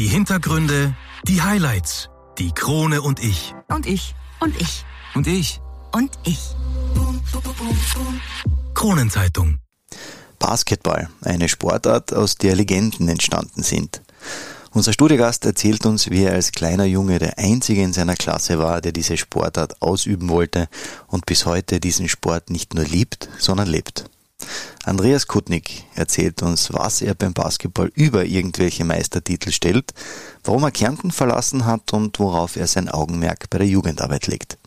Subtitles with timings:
[0.00, 2.08] Die Hintergründe, die Highlights,
[2.38, 3.54] die Krone und ich.
[3.68, 4.14] Und ich.
[4.40, 4.86] Und ich.
[5.14, 5.60] Und ich.
[5.92, 6.40] Und ich.
[8.72, 9.58] Kronenzeitung.
[10.38, 14.00] Basketball, eine Sportart, aus der Legenden entstanden sind.
[14.70, 18.80] Unser Studiogast erzählt uns, wie er als kleiner Junge der einzige in seiner Klasse war,
[18.80, 20.70] der diese Sportart ausüben wollte
[21.08, 24.08] und bis heute diesen Sport nicht nur liebt, sondern lebt.
[24.84, 29.92] Andreas Kutnik erzählt uns, was er beim Basketball über irgendwelche Meistertitel stellt,
[30.44, 34.58] warum er Kärnten verlassen hat und worauf er sein Augenmerk bei der Jugendarbeit legt.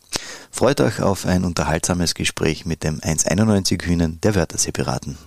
[0.52, 5.18] Freut euch auf ein unterhaltsames Gespräch mit dem 1,91 Hühnen der Wörthersee Piraten.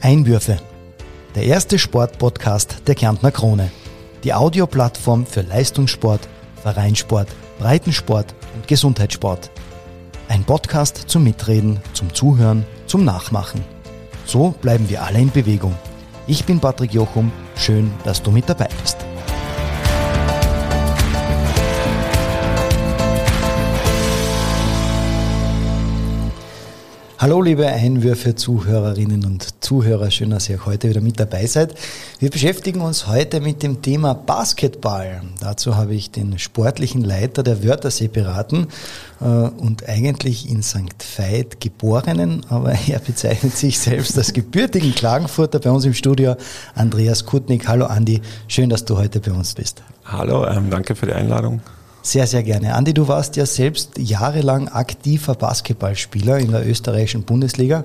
[0.00, 0.58] Einwürfe.
[1.34, 3.70] Der erste Sportpodcast der Kärntner Krone.
[4.24, 6.28] Die Audioplattform für Leistungssport,
[6.62, 9.50] Vereinssport, Breitensport und Gesundheitssport.
[10.28, 13.64] Ein Podcast zum Mitreden, zum Zuhören, zum Nachmachen.
[14.24, 15.74] So bleiben wir alle in Bewegung.
[16.26, 17.32] Ich bin Patrick Jochum.
[17.56, 18.98] Schön, dass du mit dabei bist.
[27.18, 31.74] Hallo liebe Einwürfe, Zuhörerinnen und Zuhörer, schön, dass ihr heute wieder mit dabei seid.
[32.18, 35.22] Wir beschäftigen uns heute mit dem Thema Basketball.
[35.40, 38.66] Dazu habe ich den sportlichen Leiter der Wörthersee beraten
[39.22, 41.06] äh, und eigentlich in St.
[41.16, 46.36] Veit geborenen, aber er bezeichnet sich selbst als gebürtigen Klagenfurter bei uns im Studio,
[46.74, 47.66] Andreas Kutnik.
[47.66, 49.82] Hallo Andi, schön, dass du heute bei uns bist.
[50.04, 51.62] Hallo, ähm, danke für die Einladung.
[52.06, 52.72] Sehr, sehr gerne.
[52.72, 57.82] Andi, du warst ja selbst jahrelang aktiver Basketballspieler in der österreichischen Bundesliga.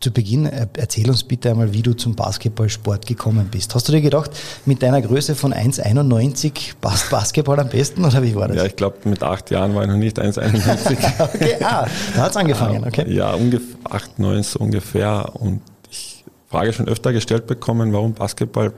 [0.00, 3.74] Zu Beginn äh, erzähl uns bitte einmal, wie du zum Basketballsport gekommen bist.
[3.74, 4.32] Hast du dir gedacht,
[4.66, 8.58] mit deiner Größe von 1,91 passt Basketball am besten oder wie war das?
[8.58, 11.20] Ja, ich glaube, mit acht Jahren war ich noch nicht 1,91.
[11.34, 13.10] okay, ah, da hat es angefangen, okay.
[13.10, 15.30] Ja, ungefähr acht, neun so ungefähr.
[15.40, 18.74] Und ich Frage schon öfter gestellt bekommen, warum Basketball,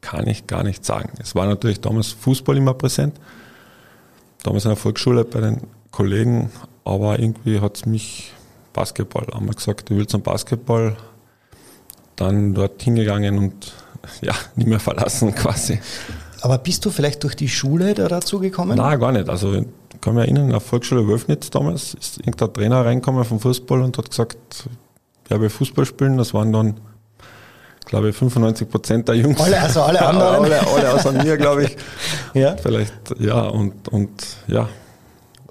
[0.00, 1.10] kann ich gar nicht sagen.
[1.20, 3.18] Es war natürlich damals Fußball immer präsent
[4.42, 6.50] damals in der Volksschule bei den Kollegen,
[6.84, 8.32] aber irgendwie hat es mich
[8.72, 10.96] Basketball, haben wir gesagt, ich will zum Basketball,
[12.16, 13.74] dann dort hingegangen und
[14.20, 15.80] ja, nicht mehr verlassen quasi.
[16.40, 18.76] Aber bist du vielleicht durch die Schule da dazu gekommen?
[18.76, 19.28] Nein, gar nicht.
[19.28, 19.66] Also ich
[20.00, 23.96] kann mich erinnern, in der Volksschule Wölfnitz damals ist irgendein Trainer reingekommen vom Fußball und
[23.96, 24.68] hat gesagt,
[25.28, 26.16] ja, will Fußball spielen.
[26.16, 26.80] Das waren dann
[27.92, 29.38] glaube ich, 95 Prozent der Jungs.
[29.38, 30.44] Alle, also alle anderen?
[30.44, 31.76] alle, alle außer mir, glaube ich.
[32.34, 32.56] Ja.
[32.56, 34.10] Vielleicht, ja, und, und
[34.46, 34.66] ja.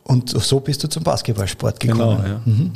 [0.04, 2.18] Und so bist du zum Basketballsport gekommen.
[2.24, 2.42] Genau, ja.
[2.44, 2.74] Mhm.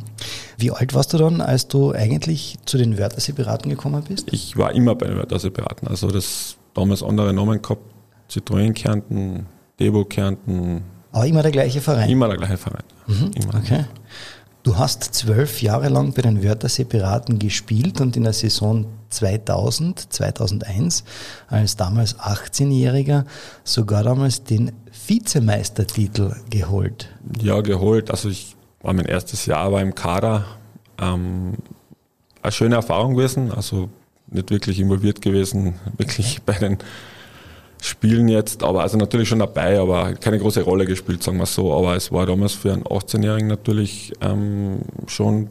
[0.59, 4.27] Wie alt warst du dann, als du eigentlich zu den Wörthersee-Piraten gekommen bist?
[4.31, 5.87] Ich war immer bei den Wörthersee-Piraten.
[5.87, 7.81] Also das damals andere Namen gehabt.
[8.29, 9.47] Citroën Kärnten,
[9.79, 10.83] Debo Kärnten.
[11.11, 12.07] Aber immer der gleiche Verein?
[12.07, 12.83] Immer der gleiche Verein.
[13.07, 13.31] Mhm.
[13.33, 13.55] Immer.
[13.55, 13.85] Okay.
[14.65, 20.11] Du hast zwölf Jahre lang bei den Wörthersee Piraten gespielt und in der Saison 2000,
[20.11, 21.03] 2001
[21.47, 23.25] als damals 18-Jähriger
[23.63, 24.71] sogar damals den
[25.05, 27.09] Vizemeistertitel geholt.
[27.39, 28.09] Ja, geholt.
[28.09, 30.45] Also ich war mein erstes Jahr war im Kader.
[30.99, 31.57] Ähm,
[32.41, 33.51] eine schöne Erfahrung gewesen.
[33.51, 33.89] Also
[34.31, 36.79] nicht wirklich involviert gewesen, wirklich bei den
[37.85, 41.73] spielen jetzt, aber also natürlich schon dabei, aber keine große Rolle gespielt, sagen wir so.
[41.73, 45.49] Aber es war damals für einen 18-Jährigen natürlich ähm, schon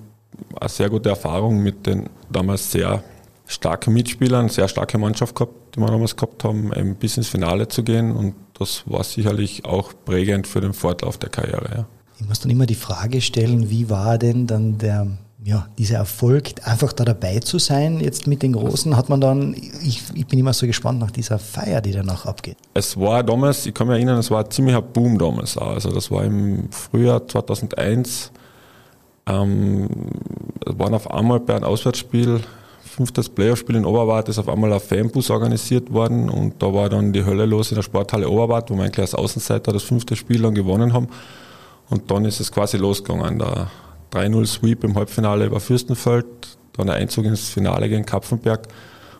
[0.61, 3.03] eine sehr gute Erfahrung mit den damals sehr
[3.47, 7.69] starken Mitspielern, sehr starke Mannschaft gehabt, die wir damals gehabt haben, eben bis ins Finale
[7.69, 8.13] zu gehen.
[8.13, 11.69] Und das war sicherlich auch prägend für den Fortlauf der Karriere.
[11.75, 11.87] Ja.
[12.19, 16.53] Ich muss dann immer die Frage stellen, wie war denn dann der ja, dieser Erfolg,
[16.65, 20.39] einfach da dabei zu sein, jetzt mit den Großen, hat man dann, ich, ich bin
[20.39, 22.57] immer so gespannt nach dieser Feier, die danach abgeht.
[22.73, 25.75] Es war damals, ich kann mich erinnern, es war ein ziemlicher Boom damals auch.
[25.75, 28.33] Also das war im Frühjahr 2001,
[29.27, 29.89] ähm,
[30.65, 32.41] waren auf einmal bei einem Auswärtsspiel,
[32.83, 37.13] fünftes Playoff-Spiel in Oberwart, ist auf einmal ein Fanbus organisiert worden und da war dann
[37.13, 40.41] die Hölle los in der Sporthalle Oberwart, wo wir eigentlich als Außenseiter das fünfte Spiel
[40.41, 41.09] dann gewonnen haben.
[41.91, 43.39] Und dann ist es quasi losgegangen.
[43.39, 43.71] Da
[44.15, 46.27] 3-0 Sweep im Halbfinale über Fürstenfeld,
[46.75, 48.69] dann der Einzug ins Finale gegen Kapfenberg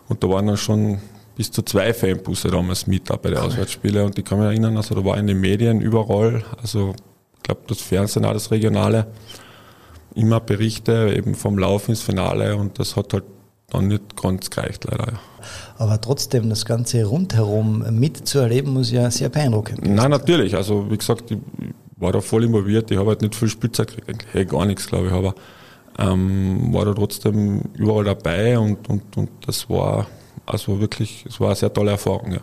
[0.09, 0.99] und da waren dann schon
[1.37, 4.95] bis zu zwei Fanbusse damals mit bei den Auswärtsspielen und ich kann mich erinnern, also
[4.95, 6.95] da war in den Medien überall, also
[7.37, 9.07] ich glaube das Fernsehen, auch das Regionale,
[10.15, 13.25] immer Berichte eben vom Lauf ins Finale und das hat halt
[13.71, 15.15] dann nicht ganz gereicht leider.
[15.77, 19.95] Aber trotzdem, das Ganze rundherum mitzuerleben, muss ja sehr beeindruckend sein.
[19.95, 20.55] Nein, natürlich.
[20.55, 21.39] Also wie gesagt, ich
[21.97, 22.91] war da voll involviert.
[22.91, 25.35] Ich habe halt nicht viel Spielzeit gekriegt, hey, gar nichts, glaube ich, aber
[25.99, 30.07] ähm, war da trotzdem überall dabei und, und, und das war
[30.47, 32.41] Also wirklich, es war eine sehr tolle Erfahrung, ja.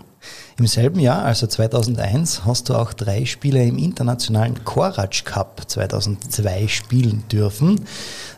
[0.57, 6.68] Im selben Jahr, also 2001, hast du auch drei Spiele im internationalen Korac Cup 2002
[6.68, 7.81] spielen dürfen.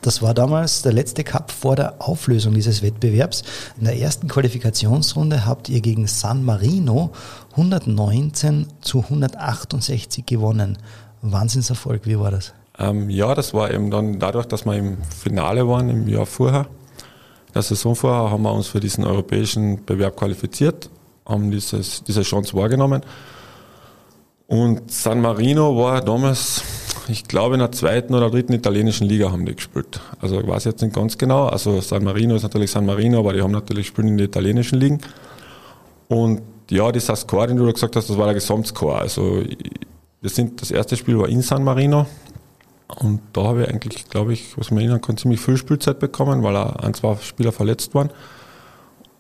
[0.02, 3.44] Das war damals der letzte Cup vor der Auflösung dieses Wettbewerbs.
[3.78, 7.12] In der ersten Qualifikationsrunde habt ihr gegen San Marino
[7.52, 10.78] 119 zu 168 gewonnen.
[11.24, 12.54] Wahnsinnserfolg, wie war das?
[12.78, 16.68] Ähm, ja, das war eben dann dadurch, dass wir im Finale waren im Jahr vorher.
[17.48, 20.90] In der Saison vorher haben wir uns für diesen europäischen Bewerb qualifiziert,
[21.26, 23.04] haben dieses, diese Chance wahrgenommen.
[24.48, 26.62] Und San Marino war damals,
[27.08, 30.00] ich glaube, in der zweiten oder dritten italienischen Liga haben die gespielt.
[30.20, 31.46] Also ich weiß jetzt nicht ganz genau.
[31.46, 34.80] Also San Marino ist natürlich San Marino, aber die haben natürlich gespielt in den italienischen
[34.80, 35.00] Ligen.
[36.08, 39.00] Und ja, dieser Score, den du gesagt hast, das war der Gesamtscore.
[39.00, 39.44] Also
[40.24, 42.08] wir sind, das erste Spiel war in San Marino.
[42.88, 46.44] Und da habe ich eigentlich, glaube ich, was man erinnern kann, ziemlich viel Spielzeit bekommen,
[46.44, 48.10] weil ein, zwei Spieler verletzt waren.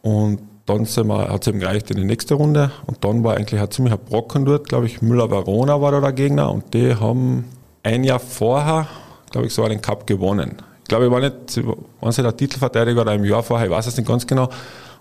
[0.01, 2.71] Und dann hat es eben gereicht in die nächste Runde.
[2.85, 6.49] Und dann war eigentlich ein ziemlicher Brocken dort, glaube ich, Müller-Verona war da der Gegner.
[6.49, 7.49] Und die haben
[7.83, 8.87] ein Jahr vorher,
[9.29, 10.55] glaube ich, so einen Cup gewonnen.
[10.83, 11.65] Ich glaube, ich war nicht,
[11.99, 14.47] waren sie der Titelverteidiger oder im Jahr vorher, ich weiß es nicht ganz genau.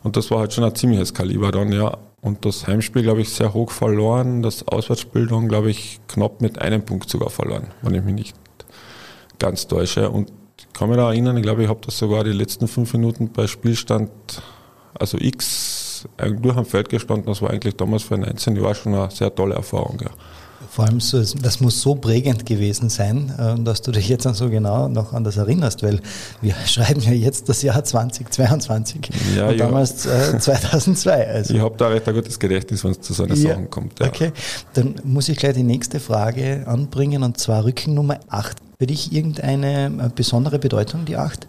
[0.02, 1.96] Und das war halt schon ein ziemliches Kaliber dann, ja.
[2.20, 4.42] Und das Heimspiel, glaube ich, sehr hoch verloren.
[4.42, 8.36] Das Auswärtsspiel dann, glaube ich, knapp mit einem Punkt sogar verloren, wenn ich mich nicht
[9.38, 10.08] ganz täusche.
[10.08, 12.92] Und ich kann mich da erinnern, ich glaube, ich habe das sogar die letzten fünf
[12.92, 14.10] Minuten bei Spielstand,
[14.94, 17.26] also X, durch am Feld gestanden.
[17.26, 19.98] Das war eigentlich damals für 19 Jahre schon eine sehr tolle Erfahrung.
[20.00, 20.10] Ja.
[20.72, 24.32] Vor allem, so, das muss so prägend gewesen sein, äh, dass du dich jetzt dann
[24.32, 26.00] so genau noch an das erinnerst, weil
[26.40, 31.26] wir schreiben ja jetzt das Jahr 2022 ja, und damals äh, 2002.
[31.28, 31.52] Also.
[31.52, 34.00] Ich habe da recht ein gutes Gedächtnis, wenn es zu so einer ja, Sache kommt.
[34.00, 34.06] Ja.
[34.06, 34.32] Okay,
[34.72, 38.56] dann muss ich gleich die nächste Frage anbringen und zwar Rückennummer 8.
[38.78, 41.48] Für dich irgendeine äh, besondere Bedeutung, die 8?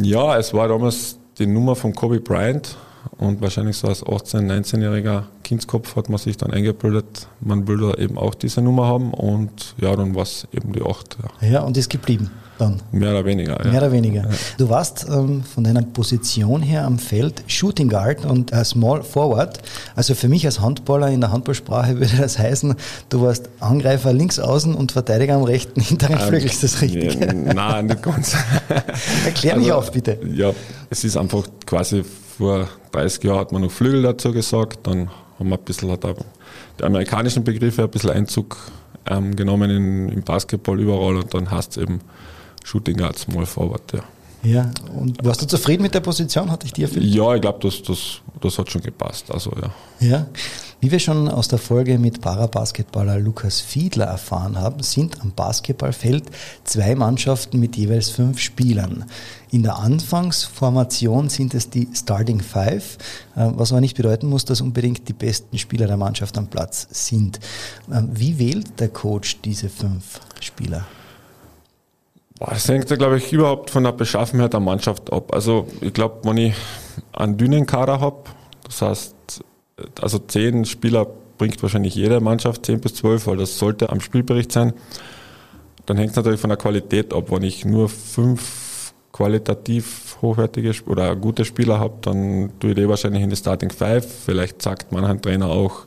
[0.00, 2.74] Ja, es war damals die Nummer von Kobe Bryant
[3.18, 7.94] und wahrscheinlich so als 18-, 19-jähriger Kindskopf hat man sich dann eingebildet, man will da
[7.94, 11.18] eben auch diese Nummer haben und ja, dann war es eben die 8.
[11.42, 11.48] Ja.
[11.48, 12.82] ja, und ist geblieben dann?
[12.92, 13.64] Mehr oder weniger.
[13.64, 13.70] Ja.
[13.70, 14.22] Mehr oder weniger.
[14.22, 14.30] Ja.
[14.58, 19.60] Du warst ähm, von deiner Position her am Feld Shooting Guard und äh, Small Forward.
[19.94, 22.74] Also für mich als Handballer in der Handballsprache würde das heißen,
[23.08, 26.46] du warst Angreifer links außen und Verteidiger am rechten hinteren ähm, Flügel.
[26.46, 27.18] Ist das richtig?
[27.18, 28.36] nein, nicht ganz.
[29.24, 30.18] Erklär mich also, auf, bitte.
[30.32, 30.52] Ja,
[30.90, 32.04] es ist einfach quasi
[32.36, 35.96] vor 30 Jahren hat man noch Flügel dazu gesagt, dann haben wir ein bisschen,
[36.78, 38.56] die amerikanischen Begriffe ein bisschen Einzug
[39.06, 42.00] ähm, genommen in, im Basketball überall und dann hast es eben
[42.64, 44.00] Shooting als Small Forward, ja.
[44.42, 46.50] Ja, und warst du zufrieden mit der Position?
[46.50, 47.04] Hatte ich dir erfüllt?
[47.04, 49.30] Ja, ich glaube, das, das, das hat schon gepasst.
[49.30, 50.06] Also, ja.
[50.06, 50.26] ja.
[50.80, 56.24] Wie wir schon aus der Folge mit Parabasketballer Lukas Fiedler erfahren haben, sind am Basketballfeld
[56.64, 59.06] zwei Mannschaften mit jeweils fünf Spielern.
[59.50, 62.98] In der Anfangsformation sind es die Starting Five,
[63.36, 66.86] äh, was aber nicht bedeuten muss, dass unbedingt die besten Spieler der Mannschaft am Platz
[66.90, 67.40] sind.
[67.90, 70.84] Ähm, wie wählt der Coach diese fünf Spieler?
[72.38, 75.32] Das hängt ja, glaube ich, überhaupt von der Beschaffenheit der Mannschaft ab.
[75.34, 76.54] Also ich glaube, wenn ich
[77.12, 78.24] einen dünnen Kader habe,
[78.64, 79.44] das heißt,
[80.00, 81.06] also zehn Spieler
[81.38, 84.74] bringt wahrscheinlich jede Mannschaft, zehn bis zwölf, weil das sollte am Spielbericht sein,
[85.86, 87.30] dann hängt es natürlich von der Qualität ab.
[87.30, 93.22] Wenn ich nur fünf qualitativ hochwertige oder gute Spieler habe, dann tue ich die wahrscheinlich
[93.22, 94.06] in die Starting Five.
[94.24, 95.86] Vielleicht sagt mancher Trainer auch,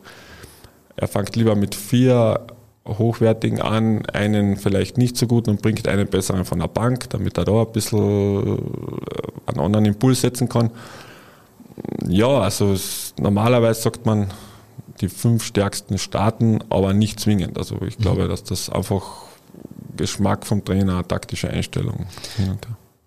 [0.95, 2.47] er fängt lieber mit vier
[2.87, 7.37] hochwertigen an, einen vielleicht nicht so gut und bringt einen besseren von der Bank, damit
[7.37, 8.61] er da ein bisschen äh,
[9.47, 10.71] einen anderen Impuls setzen kann.
[12.07, 14.27] Ja, also es, normalerweise sagt man,
[15.01, 17.57] die fünf stärksten starten, aber nicht zwingend.
[17.57, 18.03] Also ich mhm.
[18.03, 19.03] glaube, dass das einfach
[19.95, 22.05] Geschmack vom Trainer, taktische Einstellung.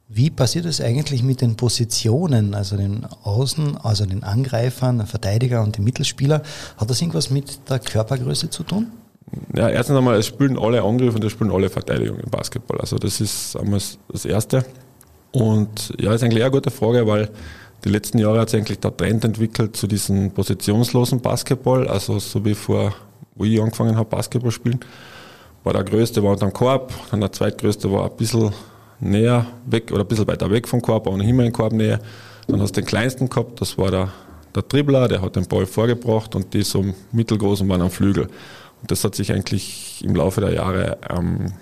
[0.09, 5.63] Wie passiert es eigentlich mit den Positionen, also den Außen, also den Angreifern, den Verteidiger
[5.63, 6.43] und den Mittelspieler?
[6.77, 8.89] Hat das irgendwas mit der Körpergröße zu tun?
[9.55, 12.81] Ja, erstens einmal, es spielen alle Angriff und es spielen alle Verteidigung im Basketball.
[12.81, 14.65] Also das ist einmal das Erste.
[15.33, 17.31] Und ja, ist eigentlich eine gute Frage, weil
[17.85, 21.89] die letzten Jahre hat sich eigentlich der Trend entwickelt zu diesem positionslosen Basketball.
[21.89, 22.95] Also so wie vor,
[23.35, 24.81] wo ich angefangen habe, Basketball spielen,
[25.65, 28.53] war der größte war unter dem Korb, dann der zweitgrößte war ein bisschen
[29.01, 32.01] näher weg oder ein bisschen weiter weg vom Korb, aber noch immer in Korbnähe.
[32.49, 34.09] Dann hast du den kleinsten gehabt, das war der,
[34.55, 38.29] der Dribbler, der hat den Ball vorgebracht und die so mittelgroßen waren am Flügel.
[38.87, 41.53] Das hat sich eigentlich im Laufe der Jahre ähm,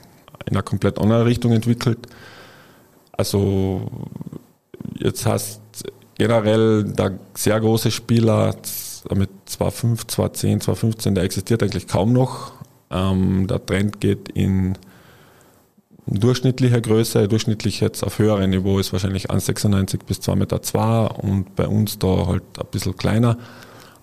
[0.47, 1.99] in eine komplett andere Richtung entwickelt.
[3.13, 3.91] Also
[4.99, 5.61] jetzt hast
[6.17, 8.55] generell der sehr große Spieler
[9.15, 12.53] mit 2,5, 2,10, 2,15, der existiert eigentlich kaum noch.
[12.91, 14.77] Ähm, der Trend geht in
[16.07, 21.67] durchschnittliche Größe, durchschnittlich jetzt auf höherem Niveau ist wahrscheinlich 1,96 bis 2,2 Meter und bei
[21.67, 23.37] uns da halt ein bisschen kleiner.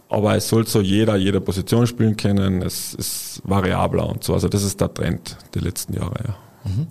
[0.10, 4.34] Aber es soll so jeder, jede Position spielen können, es ist variabler und so.
[4.34, 6.38] Also das ist der Trend die letzten Jahre, ja.
[6.64, 6.88] Mhm.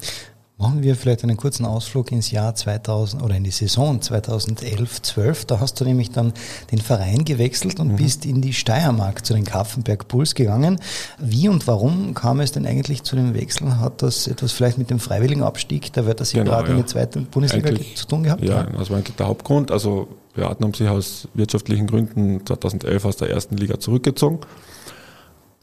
[0.59, 5.47] Machen wir vielleicht einen kurzen Ausflug ins Jahr 2000 oder in die Saison 2011-12.
[5.47, 6.33] Da hast du nämlich dann
[6.73, 7.97] den Verein gewechselt und mhm.
[7.97, 10.81] bist in die Steiermark zu den Kaffenberg Bulls gegangen.
[11.19, 13.79] Wie und warum kam es denn eigentlich zu dem Wechsel?
[13.79, 16.77] Hat das etwas vielleicht mit dem freiwilligen Abstieg der Wörthersee genau, gerade ja.
[16.77, 18.43] in die zweite Bundesliga eigentlich, zu tun gehabt?
[18.43, 19.71] Ja, das war eigentlich der Hauptgrund.
[19.71, 24.39] Also Piraten haben sich aus wirtschaftlichen Gründen 2011 aus der ersten Liga zurückgezogen.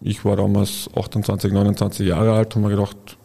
[0.01, 3.17] Ich war damals 28, 29 Jahre alt und mir gedacht,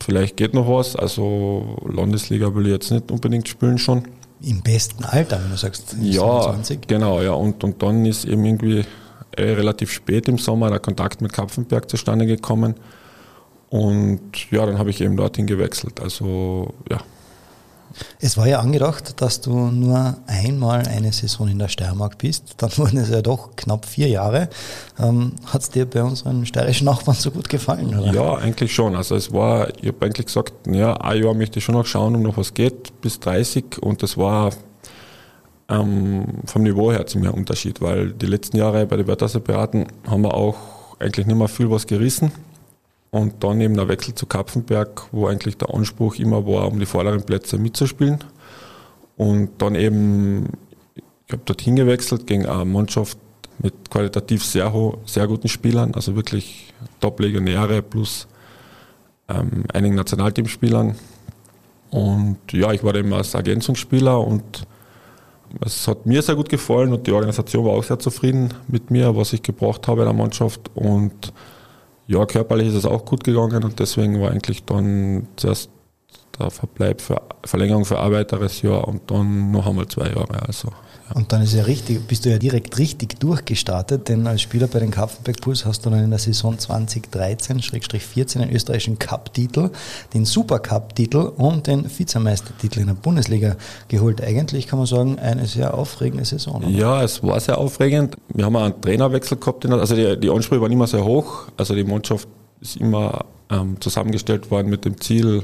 [0.00, 0.96] vielleicht geht noch was.
[0.96, 4.04] Also Landesliga will ich jetzt nicht unbedingt spielen schon.
[4.42, 6.80] Im besten Alter, wenn du sagst, ja, 27.
[6.86, 7.32] genau, ja.
[7.32, 8.84] Und, und dann ist eben irgendwie
[9.36, 12.74] äh, relativ spät im Sommer der Kontakt mit Kapfenberg zustande gekommen.
[13.68, 16.00] Und ja, dann habe ich eben dorthin gewechselt.
[16.00, 16.98] Also ja,
[18.20, 22.54] es war ja angedacht, dass du nur einmal eine Saison in der Steiermark bist.
[22.58, 24.48] Dann wurden es ja doch knapp vier Jahre.
[24.98, 27.98] Ähm, Hat es dir bei unseren steirischen Nachbarn so gut gefallen?
[27.98, 28.12] Oder?
[28.12, 28.94] Ja, eigentlich schon.
[28.96, 32.14] Also es war, ich habe eigentlich gesagt, ja, ein Jahr möchte ich schon noch schauen,
[32.14, 33.78] um noch was geht, bis 30.
[33.80, 34.50] Und das war
[35.68, 40.22] ähm, vom Niveau her ziemlich ein Unterschied, weil die letzten Jahre bei den Piraten haben
[40.22, 40.56] wir auch
[40.98, 42.32] eigentlich nicht mehr viel was gerissen.
[43.10, 46.86] Und dann eben der Wechsel zu Kapfenberg, wo eigentlich der Anspruch immer war, um die
[46.86, 48.18] vorderen Plätze mitzuspielen.
[49.16, 50.46] Und dann eben,
[51.26, 53.18] ich habe dorthin gewechselt gegen eine Mannschaft
[53.58, 54.72] mit qualitativ sehr,
[55.04, 58.26] sehr guten Spielern, also wirklich Top-Legionäre plus
[59.28, 60.94] ähm, einigen Nationalteamspielern.
[61.90, 64.66] Und ja, ich war eben als Ergänzungsspieler und
[65.64, 69.16] es hat mir sehr gut gefallen und die Organisation war auch sehr zufrieden mit mir,
[69.16, 70.70] was ich gebracht habe in der Mannschaft.
[70.74, 71.32] Und
[72.10, 75.70] ja, körperlich ist es auch gut gegangen und deswegen war eigentlich dann zuerst
[76.36, 80.42] der Verbleib für Verlängerung für ein weiteres Jahr und dann noch einmal zwei Jahre.
[80.44, 80.72] Also.
[81.14, 84.78] Und dann ist ja richtig, bist du ja direkt richtig durchgestartet, denn als Spieler bei
[84.78, 89.70] den Kapfenberg Puls hast du dann in der Saison 2013-14 den österreichischen Cup-Titel,
[90.14, 93.56] den Supercup-Titel und den Vizemeistertitel in der Bundesliga
[93.88, 94.22] geholt.
[94.22, 96.56] Eigentlich kann man sagen, eine sehr aufregende Saison.
[96.56, 96.68] Oder?
[96.68, 98.16] Ja, es war sehr aufregend.
[98.32, 101.48] Wir haben einen Trainerwechsel gehabt, also die, die Ansprüche waren immer sehr hoch.
[101.56, 102.28] Also die Mannschaft
[102.60, 105.42] ist immer ähm, zusammengestellt worden mit dem Ziel,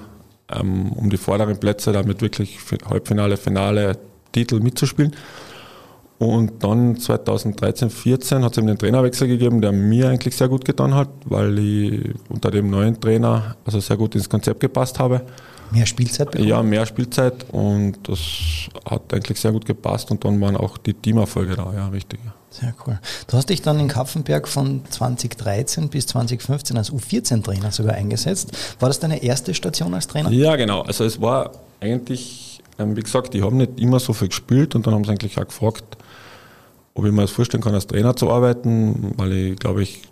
[0.49, 2.59] ähm, um die vorderen Plätze, damit wirklich
[2.89, 3.99] Halbfinale, Finale,
[4.33, 5.15] Titel mitzuspielen.
[6.19, 10.65] Und dann 2013, 14 hat es eben den Trainerwechsel gegeben, der mir eigentlich sehr gut
[10.65, 15.23] getan hat, weil ich unter dem neuen Trainer also sehr gut ins Konzept gepasst habe.
[15.73, 16.49] Mehr Spielzeit bekommen?
[16.49, 18.21] Ja, mehr Spielzeit und das
[18.89, 22.21] hat eigentlich sehr gut gepasst und dann waren auch die Teamerfolge da, ja, richtig.
[22.51, 22.99] Sehr cool.
[23.27, 28.53] Du hast dich dann in Kapfenberg von 2013 bis 2015 als U14-Trainer sogar eingesetzt.
[28.81, 30.31] War das deine erste Station als Trainer?
[30.31, 30.81] Ja, genau.
[30.83, 34.87] Also es war eigentlich, ähm, wie gesagt, ich habe nicht immer so viel gespielt und
[34.87, 35.99] dann haben sie eigentlich auch gefragt,
[36.97, 40.03] ob ich mir das vorstellen kann, als Trainer zu arbeiten, weil ich, glaube ich,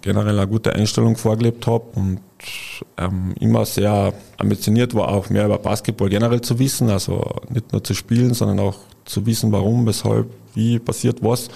[0.00, 2.20] generell eine gute Einstellung vorgelebt habe und
[2.96, 7.84] ähm, immer sehr ambitioniert war, auch mehr über Basketball generell zu wissen, also nicht nur
[7.84, 11.48] zu spielen, sondern auch zu wissen, warum, weshalb, wie passiert was.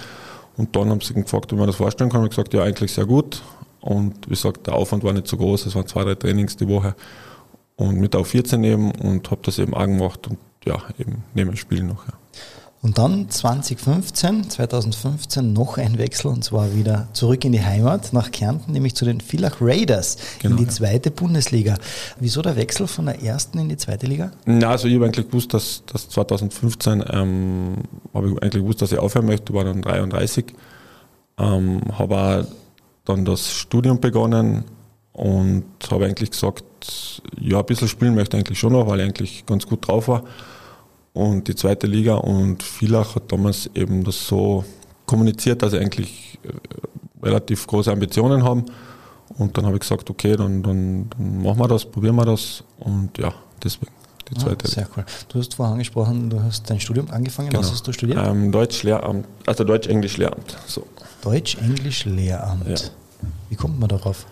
[0.56, 2.20] Und dann haben sie gefragt, ob ich mir das vorstellen kann.
[2.20, 3.42] Ich habe gesagt, ja, eigentlich sehr gut.
[3.80, 6.68] Und wie gesagt, der Aufwand war nicht so groß, es waren zwei, drei Trainings die
[6.68, 6.94] Woche.
[7.76, 11.50] Und mit auf 14 eben und habe das eben auch gemacht und ja, eben neben
[11.50, 12.06] dem Spielen noch.
[12.06, 12.19] Ja.
[12.82, 18.30] Und dann 2015, 2015 noch ein Wechsel und zwar wieder zurück in die Heimat nach
[18.30, 21.76] Kärnten, nämlich zu den Villach Raiders genau, in die zweite Bundesliga.
[22.18, 24.32] Wieso der Wechsel von der ersten in die zweite Liga?
[24.46, 27.74] Na, also ich habe eigentlich gewusst, dass, dass 2015 ähm,
[28.14, 30.46] habe ich eigentlich gewusst, dass ich aufhören möchte, war dann 33.
[31.38, 32.48] Ähm, habe
[33.04, 34.64] dann das Studium begonnen
[35.12, 36.64] und habe eigentlich gesagt,
[37.38, 40.08] ja, ein bisschen spielen möchte ich eigentlich schon noch, weil ich eigentlich ganz gut drauf
[40.08, 40.24] war
[41.12, 44.64] und die zweite Liga und Villach hat damals eben das so
[45.06, 48.64] kommuniziert, dass sie eigentlich äh, relativ große Ambitionen haben.
[49.38, 52.62] Und dann habe ich gesagt, okay, dann, dann, dann machen wir das, probieren wir das
[52.78, 53.92] und ja, deswegen
[54.28, 54.66] die ah, zweite.
[54.66, 55.04] Ah, sehr cool.
[55.28, 57.50] Du hast vorher angesprochen, du hast dein Studium angefangen.
[57.50, 57.62] Genau.
[57.62, 58.18] Was hast du studiert?
[58.24, 60.56] Ähm, Deutsch-Lehramt, also Deutsch-Englisch-Lehramt.
[60.66, 60.86] So.
[61.22, 62.68] Deutsch-Englisch-Lehramt.
[62.68, 62.76] Ja.
[63.48, 64.26] Wie kommt man darauf?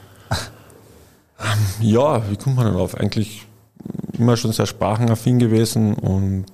[1.80, 2.94] ja, wie kommt man darauf?
[2.94, 3.47] Eigentlich
[4.18, 6.46] immer schon sehr sprachenaffin gewesen und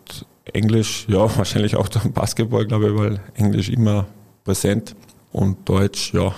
[0.52, 4.06] Englisch, ja, wahrscheinlich auch beim Basketball, glaube ich, weil Englisch immer
[4.44, 4.94] präsent
[5.32, 6.34] und Deutsch, ja,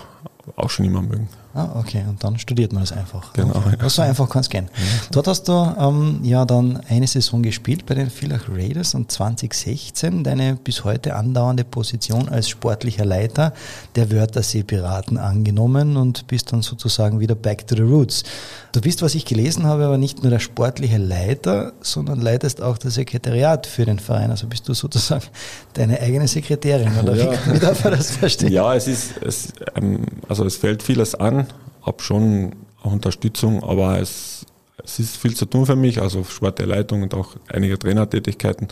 [0.54, 1.28] auch schon immer mögen.
[1.56, 2.04] Ah, okay.
[2.06, 3.32] Und dann studiert man das einfach.
[3.32, 3.56] Genau.
[3.56, 3.76] Okay.
[3.88, 4.68] So einfach kann es gehen.
[5.10, 10.22] Dort hast du ähm, ja dann eine Saison gespielt bei den Villach Raiders und 2016
[10.22, 13.54] deine bis heute andauernde Position als sportlicher Leiter
[13.94, 18.24] der Wörthersee Piraten angenommen und bist dann sozusagen wieder back to the roots.
[18.72, 22.76] Du bist, was ich gelesen habe, aber nicht nur der sportliche Leiter, sondern leitest auch
[22.76, 24.30] das Sekretariat für den Verein.
[24.30, 25.24] Also bist du sozusagen
[25.72, 27.32] deine eigene Sekretärin, oder Ja.
[27.46, 28.52] wie, wie darf man das verstehen?
[28.52, 31.45] Ja, es ist, es, ähm, also es fällt vieles an,
[31.82, 34.46] habe schon Unterstützung, aber es,
[34.82, 38.68] es ist viel zu tun für mich, also sportliche Leitung und auch einige Trainertätigkeiten.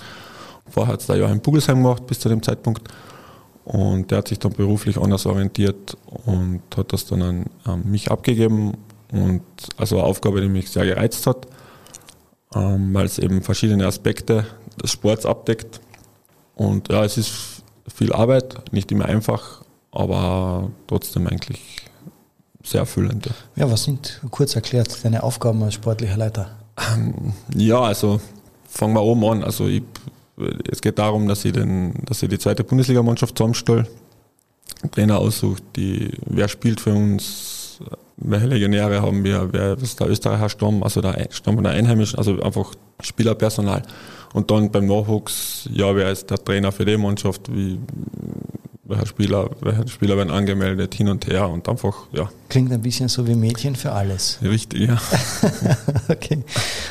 [0.68, 2.88] Vorher hat es da Joachim Bugelsheim gemacht bis zu dem Zeitpunkt
[3.64, 8.10] und der hat sich dann beruflich anders orientiert und hat das dann an ähm, mich
[8.10, 8.72] abgegeben
[9.12, 9.42] und
[9.76, 11.46] also eine Aufgabe, die mich sehr gereizt hat,
[12.54, 14.46] ähm, weil es eben verschiedene Aspekte
[14.82, 15.80] des Sports abdeckt
[16.56, 17.62] und ja, es ist
[17.92, 19.62] viel Arbeit, nicht immer einfach,
[19.92, 21.86] aber trotzdem eigentlich
[22.64, 23.28] sehr erfüllend.
[23.56, 23.70] Ja.
[23.70, 26.50] Was sind kurz erklärt deine Aufgaben als sportlicher Leiter?
[27.54, 28.20] Ja, also
[28.68, 29.44] fangen wir oben an.
[29.44, 29.82] Also ich,
[30.70, 33.86] es geht darum, dass ich, den, dass ich die zweite Bundesligamannschaft zusammenstelle,
[34.82, 37.78] einen Trainer aussucht, die, wer spielt für uns,
[38.16, 42.18] welche Legionäre haben wir, wer ist der Österreicher Stamm, also der Stamm von der Einheimischen,
[42.18, 43.82] also einfach Spielerpersonal.
[44.32, 47.78] Und dann beim Nachwuchs, ja, wer ist der Trainer für die Mannschaft, wie,
[48.86, 53.08] welcher Spieler, welche Spieler werden angemeldet, hin und her und einfach, ja, Klingt ein bisschen
[53.08, 54.38] so wie Mädchen für alles.
[54.42, 55.00] richtig, ja.
[56.08, 56.38] okay.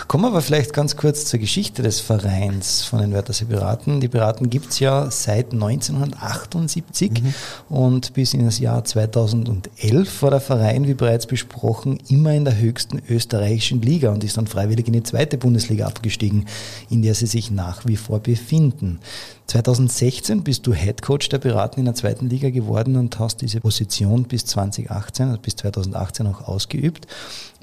[0.07, 4.01] Kommen wir aber vielleicht ganz kurz zur Geschichte des Vereins von den Wörthersee Piraten.
[4.01, 7.23] Die Piraten gibt's ja seit 1978
[7.69, 12.57] und bis in das Jahr 2011 war der Verein, wie bereits besprochen, immer in der
[12.57, 16.45] höchsten österreichischen Liga und ist dann freiwillig in die zweite Bundesliga abgestiegen,
[16.89, 19.00] in der sie sich nach wie vor befinden.
[19.47, 24.23] 2016 bist du Headcoach der Piraten in der zweiten Liga geworden und hast diese Position
[24.23, 27.07] bis 2018, also bis 2018 auch ausgeübt,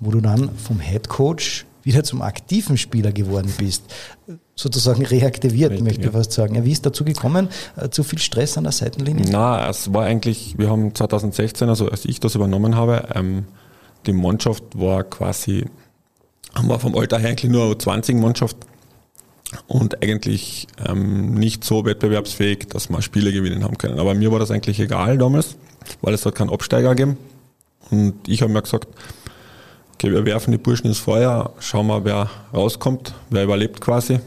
[0.00, 3.84] wo du dann vom Headcoach wieder zum aktiven Spieler geworden bist.
[4.54, 6.12] Sozusagen reaktiviert, Richtig, möchte ich ja.
[6.12, 6.54] fast sagen.
[6.54, 7.48] Ja, wie ist dazu gekommen?
[7.76, 9.24] Äh, Zu viel Stress an der Seitenlinie?
[9.30, 13.46] Na, es war eigentlich, wir haben 2016, also als ich das übernommen habe, ähm,
[14.06, 15.64] die Mannschaft war quasi,
[16.54, 18.56] haben wir vom Alter her eigentlich nur eine 20-Mannschaft
[19.66, 23.98] und eigentlich ähm, nicht so wettbewerbsfähig, dass wir Spiele gewinnen haben können.
[23.98, 25.56] Aber mir war das eigentlich egal damals,
[26.02, 27.16] weil es dort keinen Absteiger gegeben.
[27.90, 28.86] Und ich habe mir gesagt,
[29.94, 34.20] okay, wir werfen die Burschen ins Feuer, schauen wir, wer rauskommt, wer überlebt quasi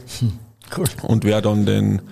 [0.76, 0.84] Cool.
[1.02, 2.02] und wer dann den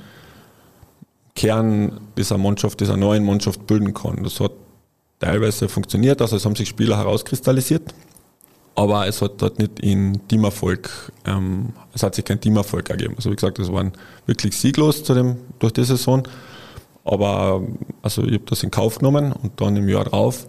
[1.34, 4.22] Kern dieser Mannschaft, dieser neuen Mannschaft bilden kann.
[4.22, 4.52] Das hat
[5.20, 7.94] teilweise funktioniert, also es haben sich Spieler herauskristallisiert,
[8.74, 13.14] aber es hat dort nicht in Teamerfolg, ähm, es hat sich kein Teamerfolg ergeben.
[13.16, 13.92] Also wie gesagt, es waren
[14.26, 16.26] wirklich sieglos zu dem, durch die Saison,
[17.04, 17.62] aber
[18.02, 20.46] also ich habe das in Kauf genommen und dann im Jahr drauf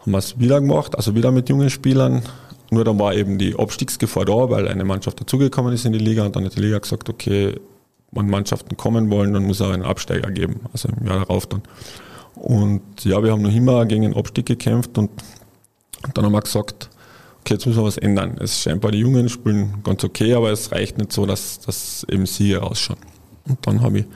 [0.00, 2.22] haben wir es wieder gemacht, also wieder mit jungen Spielern.
[2.70, 6.24] Nur dann war eben die Abstiegsgefahr da, weil eine Mannschaft dazugekommen ist in die Liga
[6.24, 7.58] und dann hat die Liga gesagt, okay,
[8.12, 11.46] wenn Mannschaften kommen wollen, dann muss es auch einen Absteiger geben, also im Jahr darauf
[11.46, 11.62] dann.
[12.36, 15.10] Und ja, wir haben noch immer gegen den Abstieg gekämpft und,
[16.04, 16.88] und dann haben wir gesagt,
[17.46, 18.38] okay, jetzt müssen wir was ändern.
[18.40, 22.26] Es scheinbar die Jungen spielen ganz okay, aber es reicht nicht so, dass, dass eben
[22.26, 22.98] sie rausschauen.
[23.48, 24.06] Und dann habe ich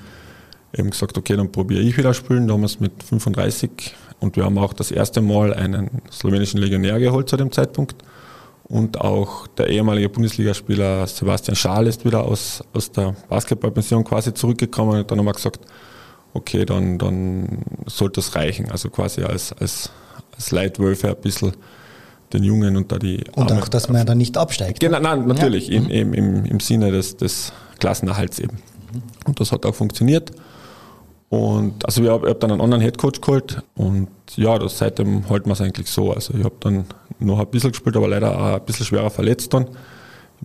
[0.77, 4.73] eben gesagt, okay, dann probiere ich wieder spielen, damals mit 35 und wir haben auch
[4.73, 8.03] das erste Mal einen slowenischen Legionär geholt zu dem Zeitpunkt
[8.64, 14.99] und auch der ehemalige Bundesligaspieler Sebastian Schaal ist wieder aus, aus der Basketballpension quasi zurückgekommen
[14.99, 15.61] und dann haben wir gesagt,
[16.35, 19.90] okay, dann, dann sollte es reichen, also quasi als, als,
[20.35, 21.53] als Leitwölfe ein bisschen
[22.33, 24.81] den Jungen unter die Und Arme- auch, dass man ja dann nicht absteigt.
[24.81, 25.81] Genau, nein, natürlich, Ja.
[25.81, 25.88] Mhm.
[25.90, 28.59] im, im, im, im Sinne des, des Klassenerhalts eben.
[29.27, 30.33] Und das hat auch funktioniert.
[31.29, 35.49] Und also ich habe hab dann einen anderen Headcoach geholt und ja, das, seitdem halten
[35.49, 36.12] wir es eigentlich so.
[36.12, 36.87] Also ich habe dann
[37.21, 39.66] noch ein bisschen gespielt, aber leider auch ein bisschen schwerer verletzt dann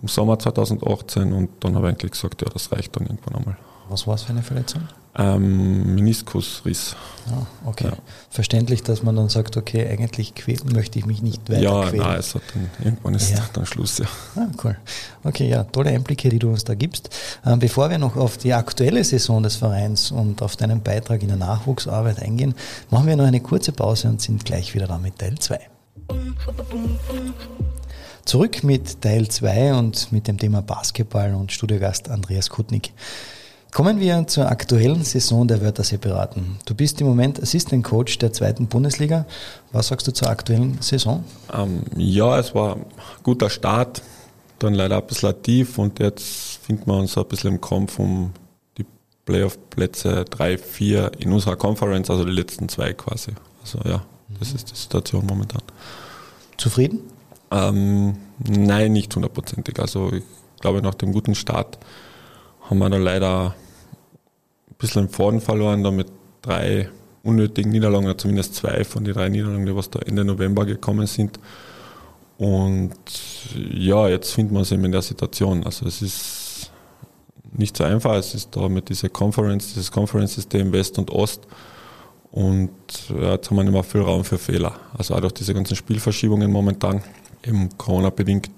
[0.00, 3.56] im Sommer 2018 und dann habe ich eigentlich gesagt, ja, das reicht dann irgendwann einmal.
[3.88, 4.82] Was war es für eine Verletzung?
[5.18, 6.94] Ähm, Meniskusriss.
[7.30, 7.86] Ja, okay.
[7.86, 7.92] Ja.
[8.28, 12.02] Verständlich, dass man dann sagt, okay, eigentlich quälen möchte ich mich nicht weiter Ja, quälen.
[12.02, 13.38] nein, es hat dann, irgendwann ist Ja.
[13.54, 14.04] dann Schluss, ja.
[14.36, 14.76] Ah, cool.
[15.24, 17.08] Okay, ja, tolle Einblicke, die du uns da gibst.
[17.46, 21.28] Ähm, bevor wir noch auf die aktuelle Saison des Vereins und auf deinen Beitrag in
[21.28, 22.54] der Nachwuchsarbeit eingehen,
[22.90, 25.58] machen wir noch eine kurze Pause und sind gleich wieder da mit Teil 2.
[28.24, 32.92] Zurück mit Teil 2 und mit dem Thema Basketball und Studiogast Andreas Kutnik.
[33.76, 36.56] Kommen wir zur aktuellen Saison der Wörthersee Piraten.
[36.64, 39.26] Du bist im Moment Assistant Coach der zweiten Bundesliga.
[39.70, 41.22] Was sagst du zur aktuellen Saison?
[41.52, 42.86] Ähm, ja, es war ein
[43.22, 44.00] guter Start,
[44.60, 48.32] dann leider ein bisschen tief und jetzt finden wir uns ein bisschen im Kampf um
[48.78, 48.86] die
[49.26, 53.32] Playoff-Plätze 3, 4 in unserer Conference, also die letzten zwei quasi.
[53.60, 54.02] Also ja,
[54.38, 55.60] Das ist die Situation momentan.
[56.56, 57.00] Zufrieden?
[57.50, 59.78] Ähm, nein, nicht hundertprozentig.
[59.78, 60.24] Also ich
[60.62, 61.76] glaube, nach dem guten Start
[62.70, 63.54] haben wir da leider
[64.78, 66.08] bisschen im Faden verloren, da mit
[66.42, 66.88] drei
[67.22, 71.38] unnötigen Niederlagen, zumindest zwei von den drei Niederlagen, die was da Ende November gekommen sind.
[72.38, 72.94] Und
[73.54, 75.64] ja, jetzt finden wir uns eben in der Situation.
[75.64, 76.70] Also es ist
[77.52, 78.14] nicht so einfach.
[78.14, 81.42] Es ist da mit dieser Conference, dieses Conference-System West und Ost.
[82.30, 82.70] Und
[83.08, 84.78] ja, jetzt haben wir nicht mehr viel Raum für Fehler.
[84.96, 87.02] Also auch durch diese ganzen Spielverschiebungen momentan,
[87.42, 88.50] eben Corona-bedingt,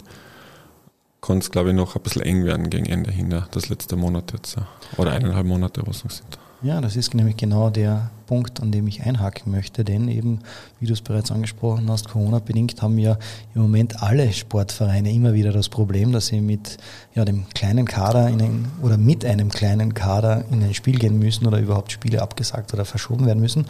[1.20, 4.32] kann es, glaube ich, noch ein bisschen eng werden gegen Ende hin, das letzte Monat
[4.32, 4.56] jetzt.
[4.96, 6.38] Oder eineinhalb Monate, was noch sind.
[6.60, 10.40] Ja, das ist nämlich genau der Punkt, an dem ich einhaken möchte, denn eben,
[10.80, 13.16] wie du es bereits angesprochen hast, Corona-bedingt haben ja
[13.54, 16.78] im Moment alle Sportvereine immer wieder das Problem, dass sie mit
[17.14, 21.20] ja, dem kleinen Kader in ein, oder mit einem kleinen Kader in ein Spiel gehen
[21.20, 23.66] müssen oder überhaupt Spiele abgesagt oder verschoben werden müssen.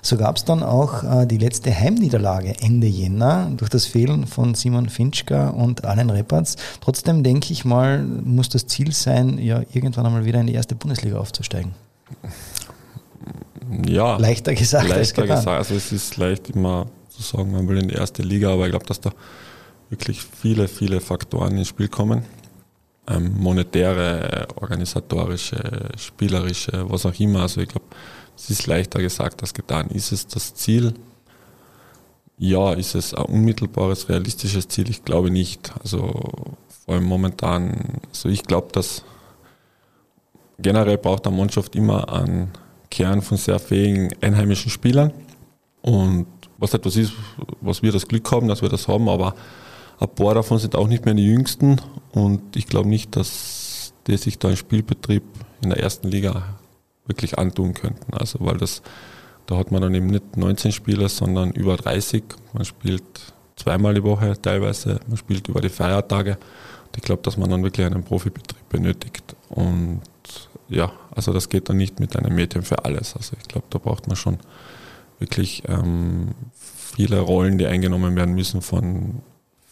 [0.00, 4.54] So gab es dann auch äh, die letzte Heimniederlage Ende Jänner durch das Fehlen von
[4.54, 6.56] Simon Finchka und Allen Reppertz.
[6.80, 10.74] Trotzdem denke ich mal, muss das Ziel sein, ja irgendwann einmal wieder in die erste
[10.74, 11.74] Bundesliga aufzusteigen.
[13.86, 15.48] Ja, leichter gesagt leichter als gesagt.
[15.48, 18.70] Also es ist leicht immer zu sagen, man will in die erste Liga, aber ich
[18.70, 19.12] glaube, dass da
[19.90, 22.24] wirklich viele, viele Faktoren ins Spiel kommen.
[23.08, 27.42] Ähm, monetäre, organisatorische, spielerische, was auch immer.
[27.42, 27.86] Also ich glaube,
[28.36, 29.88] es ist leichter gesagt als getan.
[29.88, 30.94] Ist es das Ziel?
[32.38, 34.88] Ja, ist es ein unmittelbares, realistisches Ziel?
[34.88, 35.72] Ich glaube nicht.
[35.82, 36.06] Also
[36.84, 39.04] vor allem momentan, also ich glaube, dass
[40.58, 42.50] generell braucht eine Mannschaft immer einen
[42.90, 45.12] Kern von sehr fähigen einheimischen Spielern.
[45.80, 46.26] Und
[46.58, 47.12] was etwas ist,
[47.60, 49.34] was wir das Glück haben, dass wir das haben, aber
[49.98, 51.80] ein paar davon sind auch nicht mehr die jüngsten
[52.12, 55.22] und ich glaube nicht, dass die sich da einen Spielbetrieb
[55.62, 56.56] in der ersten Liga
[57.06, 58.12] wirklich antun könnten.
[58.14, 58.82] Also weil das,
[59.46, 62.24] da hat man dann eben nicht 19 Spieler, sondern über 30.
[62.52, 63.04] Man spielt
[63.56, 66.32] zweimal die Woche teilweise, man spielt über die Feiertage.
[66.32, 69.36] Und ich glaube, dass man dann wirklich einen Profibetrieb benötigt.
[69.50, 70.00] Und
[70.72, 73.14] ja, also das geht dann nicht mit einem Medium für alles.
[73.16, 74.38] Also ich glaube, da braucht man schon
[75.18, 79.22] wirklich ähm, viele Rollen, die eingenommen werden müssen von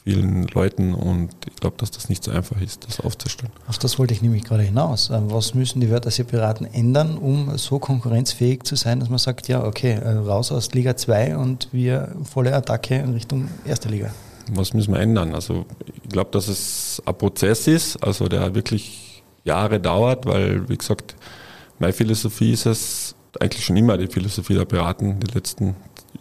[0.05, 3.53] vielen Leuten und ich glaube, dass das nicht so einfach ist, das aufzustellen.
[3.69, 5.11] Auf das wollte ich nämlich gerade hinaus.
[5.11, 9.49] Ähm, was müssen die Wörter Piraten ändern, um so konkurrenzfähig zu sein, dass man sagt,
[9.49, 14.11] ja, okay, äh, raus aus Liga 2 und wir volle Attacke in Richtung erste Liga?
[14.53, 15.35] Was müssen wir ändern?
[15.35, 15.67] Also
[16.03, 19.10] ich glaube, dass es ein Prozess ist, also der wirklich
[19.45, 21.15] Jahre dauert, weil, wie gesagt,
[21.79, 25.77] meine Philosophie ist es, eigentlich schon immer die Philosophie der Piraten, die letzten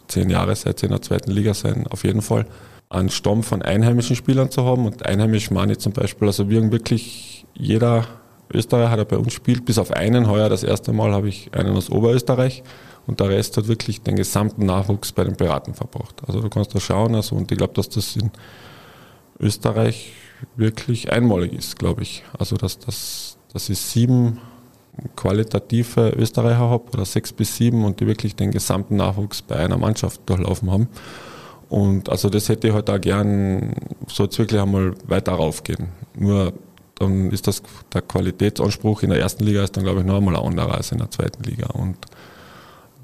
[0.08, 2.46] zehn Jahre, seit sie in der zweiten Liga sein, auf jeden Fall,
[2.88, 4.86] einen Stamm von einheimischen Spielern zu haben.
[4.86, 8.06] Und einheimisch meine ich zum Beispiel, also wir wirklich jeder
[8.52, 11.76] Österreicher, der bei uns spielt, bis auf einen, heuer das erste Mal habe ich einen
[11.76, 12.64] aus Oberösterreich
[13.06, 16.16] und der Rest hat wirklich den gesamten Nachwuchs bei den Piraten verbracht.
[16.26, 18.30] Also du kannst da schauen, also und ich glaube, dass das in
[19.38, 20.12] Österreich
[20.56, 22.22] wirklich einmalig ist, glaube ich.
[22.38, 24.38] Also dass, dass, dass ich sieben
[25.16, 29.78] qualitative Österreicher habe oder sechs bis sieben und die wirklich den gesamten Nachwuchs bei einer
[29.78, 30.88] Mannschaft durchlaufen haben.
[31.68, 33.74] Und also das hätte ich halt auch gern,
[34.08, 35.88] soll es wirklich einmal weiter raufgehen.
[36.16, 36.52] Nur
[36.96, 37.62] dann ist das
[37.94, 40.92] der Qualitätsanspruch in der ersten Liga ist dann glaube ich noch einmal ein anderer als
[40.92, 41.68] in der zweiten Liga.
[41.68, 41.96] Und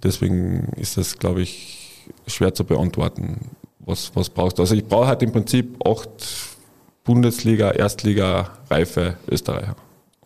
[0.03, 4.63] deswegen ist das, glaube ich, schwer zu beantworten, was, was brauchst du.
[4.63, 6.56] Also ich brauche halt im Prinzip acht
[7.07, 9.77] Bundesliga, Erstliga reife Österreicher.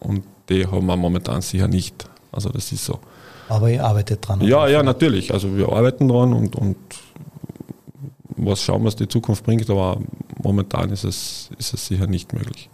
[0.01, 2.09] Und die haben wir momentan sicher nicht.
[2.33, 2.99] Also das ist so.
[3.49, 4.41] Aber ihr arbeitet dran.
[4.41, 5.33] Ja, ja, natürlich.
[5.33, 6.77] Also wir arbeiten dran und, und
[8.37, 9.99] was schauen, was die Zukunft bringt, aber
[10.43, 12.71] momentan ist es, ist es sicher nicht möglich.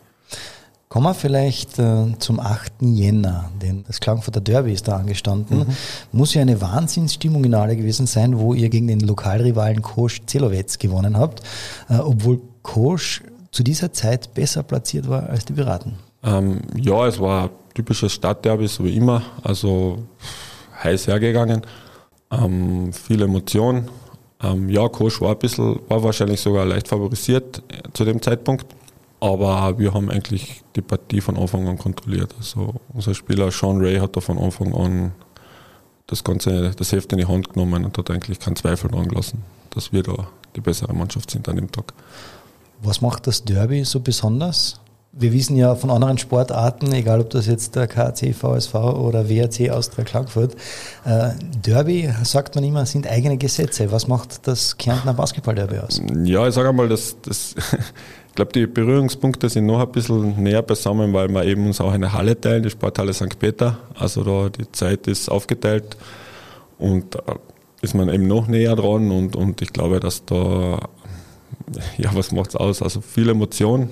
[0.89, 2.75] Kommen wir vielleicht äh, zum 8.
[2.81, 5.59] Jänner, denn das Klagenfurter Derby ist da angestanden.
[5.61, 5.67] Mhm.
[6.13, 10.79] Muss ja eine Wahnsinnsstimmung in Alle gewesen sein, wo ihr gegen den Lokalrivalen Kosch Zelowetz
[10.79, 11.43] gewonnen habt,
[11.89, 13.23] äh, obwohl Kosch
[13.57, 15.95] zu dieser Zeit besser platziert war als die Piraten?
[16.23, 19.23] Ähm, ja, es war ein typisches Stadtderby, so wie immer.
[19.43, 20.05] Also
[20.85, 21.63] heiß hergegangen.
[22.31, 23.89] Ähm, viel Emotion.
[24.43, 28.67] Ähm, ja, Kosch war ein bisschen, war wahrscheinlich sogar leicht favorisiert äh, zu dem Zeitpunkt.
[29.21, 32.35] Aber wir haben eigentlich die Partie von Anfang an kontrolliert.
[32.37, 35.13] Also unser Spieler Sean Ray hat da von Anfang an
[36.09, 39.43] das ganze, das Heft in die Hand genommen und hat eigentlich keinen Zweifel dran gelassen,
[39.71, 41.95] dass wir da die bessere Mannschaft sind an dem Tag.
[42.83, 44.81] Was macht das Derby so besonders?
[45.19, 49.71] Wir wissen ja von anderen Sportarten, egal ob das jetzt der KC, VSV oder WRC
[49.71, 50.55] Austria Klagenfurt,
[51.07, 51.31] äh,
[51.65, 53.91] Derby, sagt man immer, sind eigene Gesetze.
[53.91, 56.03] Was macht das Kärntner Basketball-Derby aus?
[56.25, 57.55] Ja, ich sage einmal, das, das,
[58.29, 61.93] ich glaube, die Berührungspunkte sind noch ein bisschen näher beisammen, weil wir eben uns auch
[61.93, 63.39] eine Halle teilen, die Sporthalle St.
[63.39, 63.79] Peter.
[63.99, 65.97] Also da die Zeit ist aufgeteilt
[66.79, 67.21] und äh,
[67.81, 70.89] ist man eben noch näher dran und, und ich glaube, dass da,
[71.99, 72.83] ja, was macht es aus?
[72.83, 73.91] Also viel Emotion.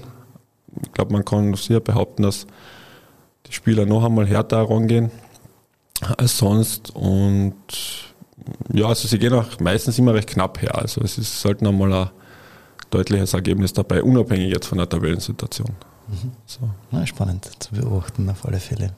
[0.83, 2.47] Ich glaube, man kann sicher behaupten, dass
[3.47, 5.11] die Spieler noch einmal härter rangehen
[6.19, 7.55] als sonst und
[8.73, 10.77] ja, also sie gehen auch meistens immer recht knapp her.
[10.77, 12.11] Also es ist selten einmal ein
[12.91, 15.75] deutliches Ergebnis dabei, unabhängig jetzt von der Tabellensituation.
[16.09, 16.33] Mhm.
[16.47, 16.61] So.
[16.91, 18.91] Na, spannend zu beobachten auf alle Fälle.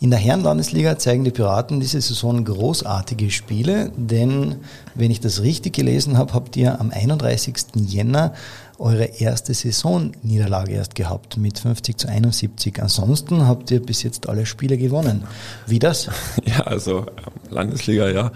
[0.00, 4.56] In der Herrenlandesliga zeigen die Piraten diese Saison großartige Spiele, denn
[4.94, 7.54] wenn ich das richtig gelesen habe, habt ihr am 31.
[7.86, 8.34] Jänner
[8.78, 12.82] eure erste Saisonniederlage erst gehabt mit 50 zu 71.
[12.82, 15.24] Ansonsten habt ihr bis jetzt alle Spiele gewonnen.
[15.66, 16.10] Wie das?
[16.44, 17.06] Ja, also
[17.50, 18.32] Landesliga, ja,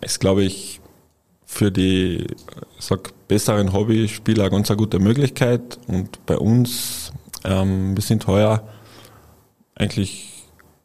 [0.00, 0.80] ist glaube ich
[1.54, 2.26] für die
[2.78, 7.12] sag, besseren Hobbyspieler ganz eine gute Möglichkeit und bei uns,
[7.44, 8.64] ähm, wir sind heuer
[9.76, 10.32] eigentlich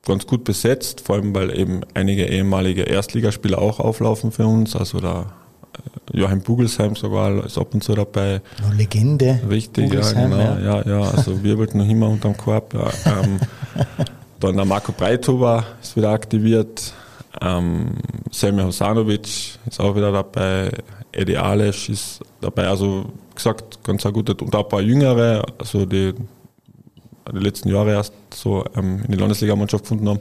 [0.05, 4.75] ganz gut besetzt, vor allem weil eben einige ehemalige Erstligaspieler auch auflaufen für uns.
[4.75, 5.33] Also da
[6.13, 8.41] äh, Joachim Bugelsheim sogar ist ab und zu dabei.
[8.63, 9.39] Eine Legende.
[9.49, 10.37] Richtig, ja, genau.
[10.37, 12.73] Ja, ja, ja also wirbelt noch immer unterm Korb.
[12.73, 12.89] Ja.
[13.05, 13.39] Ähm,
[14.39, 16.93] dann der Marco Breithuber ist wieder aktiviert.
[17.41, 17.91] Ähm,
[18.31, 20.71] Semir Hosanovic ist auch wieder dabei.
[21.11, 22.67] Eddie Alesch ist dabei.
[22.67, 26.13] Also gesagt, ganz guter und auch ein paar Jüngere, also die
[27.33, 30.19] die letzten Jahre erst so ähm, in die Landesligamannschaft gefunden haben.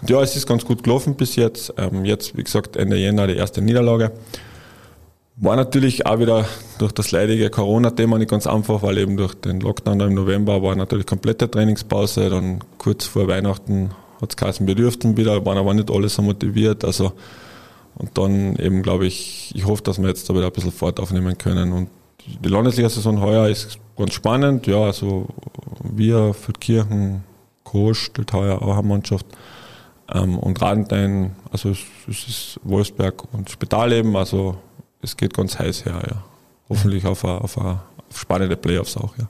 [0.00, 1.74] Und ja, es ist ganz gut gelaufen bis jetzt.
[1.76, 4.12] Ähm, jetzt, wie gesagt, Ende Jänner die erste Niederlage.
[5.36, 6.44] War natürlich auch wieder
[6.78, 10.76] durch das leidige Corona-Thema nicht ganz einfach, weil eben durch den Lockdown im November war
[10.76, 12.28] natürlich komplette Trainingspause.
[12.28, 16.22] Dann kurz vor Weihnachten hat es geheißen, wir dürften wieder, waren aber nicht alle so
[16.22, 16.84] motiviert.
[16.84, 17.12] Also,
[17.96, 20.98] und dann eben, glaube ich, ich hoffe, dass wir jetzt da wieder ein bisschen Fahrt
[21.00, 21.72] aufnehmen können.
[21.72, 21.88] Und
[22.26, 24.66] die Landesliga-Saison heuer ist ganz spannend.
[24.66, 25.26] Ja, also
[25.82, 27.24] wir für Kirchen,
[27.64, 29.26] Kosch, heuer auch eine Mannschaft.
[30.12, 34.56] Ähm, und Radentein, also es, es, ist Wolfsberg und Spitalleben, also
[35.00, 36.24] es geht ganz heiß her, ja.
[36.68, 37.80] Hoffentlich auf, eine, auf, eine,
[38.10, 39.26] auf spannende Playoffs auch, ja.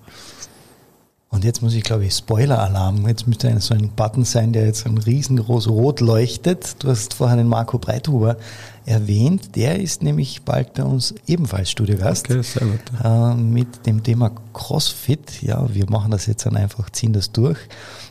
[1.32, 3.08] Und jetzt muss ich, glaube ich, Spoiler-Alarm.
[3.08, 6.76] Jetzt müsste so ein Button sein, der jetzt ein riesengroß rot leuchtet.
[6.80, 8.36] Du hast vorher den Marco Breithuber
[8.84, 9.56] erwähnt.
[9.56, 12.30] Der ist nämlich bald bei uns ebenfalls Studiogast.
[12.30, 12.80] Okay, sehr gut.
[13.02, 15.42] Äh, mit dem Thema CrossFit.
[15.42, 17.58] Ja, wir machen das jetzt dann einfach, ziehen das durch.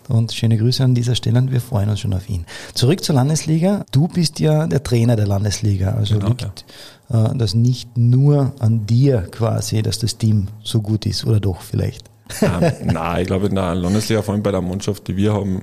[0.09, 2.47] Und schöne Grüße an dieser Stelle und wir freuen uns schon auf ihn.
[2.73, 3.85] Zurück zur Landesliga.
[3.91, 5.91] Du bist ja der Trainer der Landesliga.
[5.91, 6.65] Also genau, liegt
[7.09, 7.27] ja.
[7.27, 11.61] äh, das nicht nur an dir quasi, dass das Team so gut ist oder doch
[11.61, 12.10] vielleicht?
[12.41, 15.61] Ähm, nein, ich glaube in der Landesliga, vor allem bei der Mannschaft, die wir haben,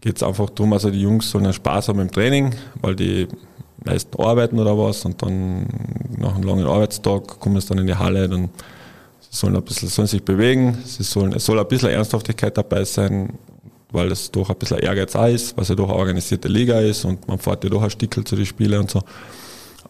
[0.00, 3.28] geht es einfach darum, also die Jungs sollen Spaß haben im Training, weil die
[3.84, 5.66] meisten arbeiten oder was und dann
[6.18, 8.50] nach einem langen Arbeitstag kommen sie dann in die Halle, dann
[9.30, 13.34] sollen ein bisschen, sollen sich bewegen, sie sollen, es soll ein bisschen Ernsthaftigkeit dabei sein,
[13.92, 16.80] weil es doch ein bisschen Ehrgeiz auch ist, weil es ja doch eine organisierte Liga
[16.80, 19.02] ist und man fährt ja doch ein Stickel zu den Spielen und so.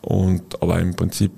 [0.03, 1.33] Und, aber im Prinzip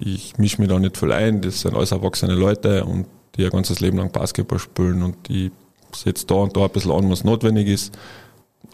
[0.00, 3.50] ich mische mich da nicht voll ein, das sind alles erwachsene Leute und die ihr
[3.50, 5.50] ganzes Leben lang Basketball spielen und ich
[5.94, 7.96] setze da und da ein bisschen an, was notwendig ist.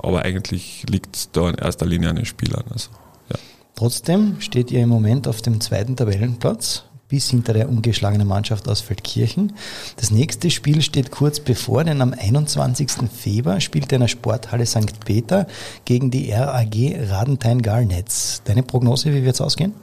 [0.03, 2.65] Aber eigentlich liegt es da in erster Linie an den Spielern.
[2.71, 2.91] Also,
[3.31, 3.39] ja.
[3.75, 8.81] Trotzdem steht ihr im Moment auf dem zweiten Tabellenplatz bis hinter der ungeschlagenen Mannschaft aus
[8.81, 9.53] Feldkirchen.
[9.97, 13.11] Das nächste Spiel steht kurz bevor, denn am 21.
[13.13, 15.01] Februar spielt in der Sporthalle St.
[15.05, 15.49] Peter
[15.85, 16.77] gegen die RAG
[17.09, 18.43] Radenthein Garnetz.
[18.45, 19.75] Deine Prognose, wie wird es ausgehen?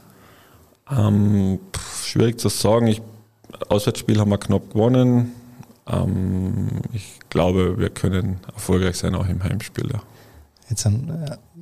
[0.96, 1.60] Ähm,
[2.04, 2.88] schwierig zu sagen.
[2.88, 3.02] Ich,
[3.70, 5.34] Auswärtsspiel haben wir knapp gewonnen.
[5.88, 9.90] Ähm, ich glaube, wir können erfolgreich sein auch im Heimspiel.
[9.92, 10.02] Ja.
[10.70, 10.90] Jetzt äh,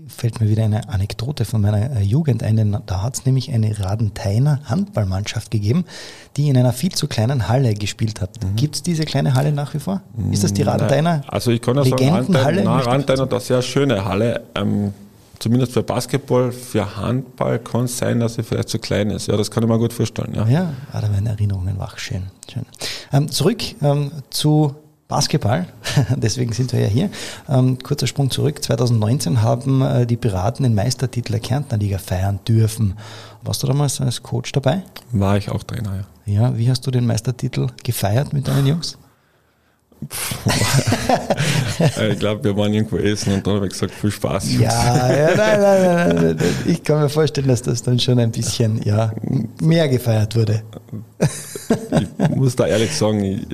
[0.08, 3.52] fällt mir wieder eine Anekdote von meiner äh, Jugend ein, denn da hat es nämlich
[3.52, 5.86] eine Radentheiner Handballmannschaft gegeben,
[6.38, 8.44] die in einer viel zu kleinen Halle gespielt hat.
[8.44, 8.56] Mhm.
[8.56, 10.02] Gibt es diese kleine Halle nach wie vor?
[10.32, 11.24] Ist das die Radentheiner?
[11.28, 14.44] Also ich kann ja sagen, Radentheiner, Radentheiner, das ist ja eine schöne Halle.
[14.56, 14.94] Ähm,
[15.40, 19.28] zumindest für Basketball, für Handball kann es sein, dass sie vielleicht zu klein ist.
[19.28, 20.34] Ja, das kann ich mir gut vorstellen.
[20.34, 21.98] Ja, ja ah, da werden Erinnerungen wach.
[21.98, 22.24] Schön.
[22.52, 22.66] Schön.
[23.12, 24.76] Ähm, zurück ähm, zu
[25.08, 25.68] Basketball,
[26.16, 27.10] deswegen sind wir ja hier.
[27.48, 28.64] Ähm, kurzer Sprung zurück.
[28.64, 32.96] 2019 haben äh, die Piraten den Meistertitel der Kärntner Liga feiern dürfen.
[33.44, 34.84] Warst du damals als Coach dabei?
[35.12, 36.06] War ich auch Trainer, ja.
[36.28, 38.98] Ja, wie hast du den Meistertitel gefeiert mit deinen Jungs?
[42.12, 44.52] ich glaube, wir waren irgendwo essen und dann habe ich gesagt, viel Spaß.
[44.52, 44.64] Jungs.
[44.64, 48.32] Ja, ja nein, nein, nein, nein, Ich kann mir vorstellen, dass das dann schon ein
[48.32, 49.14] bisschen ja,
[49.62, 50.64] mehr gefeiert wurde.
[51.20, 53.46] Ich muss da ehrlich sagen,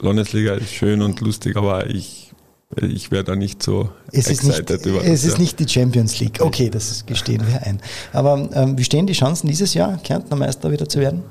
[0.00, 2.32] Landesliga ist schön und lustig, aber ich,
[2.80, 5.08] ich wäre da nicht so es excited ist nicht, über das.
[5.08, 6.40] Es ist nicht die Champions League.
[6.40, 7.80] Okay, das gestehen wir ein.
[8.12, 11.22] Aber ähm, wie stehen die Chancen dieses Jahr, Kärntner Meister wieder zu werden?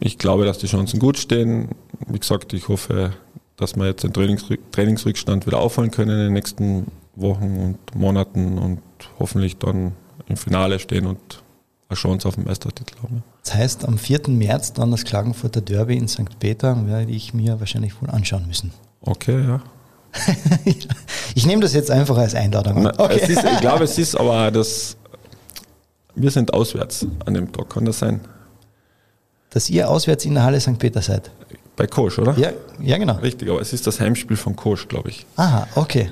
[0.00, 1.68] Ich glaube, dass die Chancen gut stehen.
[2.06, 3.12] Wie gesagt, ich hoffe,
[3.58, 8.80] dass wir jetzt den Trainingsrückstand wieder aufholen können in den nächsten Wochen und Monaten und
[9.18, 9.92] hoffentlich dann
[10.28, 11.42] im Finale stehen und
[11.88, 13.22] eine Chance auf den Meistertitel haben.
[13.44, 14.28] Das heißt, am 4.
[14.28, 16.38] März dann das Klagenfurter Derby in St.
[16.38, 18.72] Peter werde ich mir wahrscheinlich wohl anschauen müssen.
[19.00, 19.62] Okay, ja.
[21.34, 22.82] ich nehme das jetzt einfach als Einladung.
[22.82, 23.20] Na, okay.
[23.20, 24.96] ist, ich glaube, es ist aber das.
[26.14, 28.20] Wir sind auswärts an dem Tag, kann das sein?
[29.50, 30.78] Dass ihr auswärts in der Halle St.
[30.78, 31.30] Peter seid?
[31.78, 32.36] Bei Kosch, oder?
[32.36, 33.14] Ja, ja, genau.
[33.14, 35.24] Richtig, aber es ist das Heimspiel von Kosch, glaube ich.
[35.36, 36.10] Aha, okay.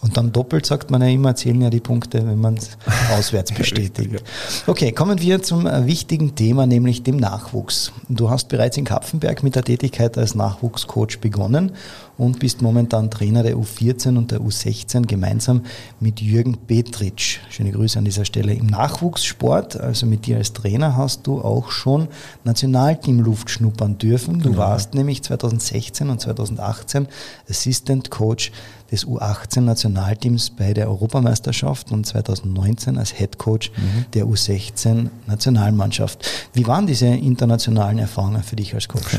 [0.00, 2.76] Und dann doppelt sagt man ja immer, zählen ja die Punkte, wenn man es
[3.16, 4.12] auswärts bestätigt.
[4.12, 4.18] Richtig, ja.
[4.66, 7.92] Okay, kommen wir zum äh, wichtigen Thema, nämlich dem Nachwuchs.
[8.08, 11.76] Du hast bereits in Kapfenberg mit der Tätigkeit als Nachwuchscoach begonnen
[12.18, 15.62] und bist momentan Trainer der U14 und der U16 gemeinsam
[16.00, 17.38] mit Jürgen Petritsch.
[17.48, 18.52] Schöne Grüße an dieser Stelle.
[18.52, 22.08] Im Nachwuchssport, also mit dir als Trainer, hast du auch schon
[22.44, 24.40] Nationalteam-Luft schnuppern dürfen.
[24.40, 24.58] Du genau.
[24.58, 27.06] warst nämlich 2016 und 2018
[27.48, 28.50] Assistant Coach
[28.90, 34.06] des U18-Nationalteams bei der Europameisterschaft und 2019 als Head Coach mhm.
[34.14, 36.28] der U16-Nationalmannschaft.
[36.52, 39.18] Wie waren diese internationalen Erfahrungen für dich als Coach?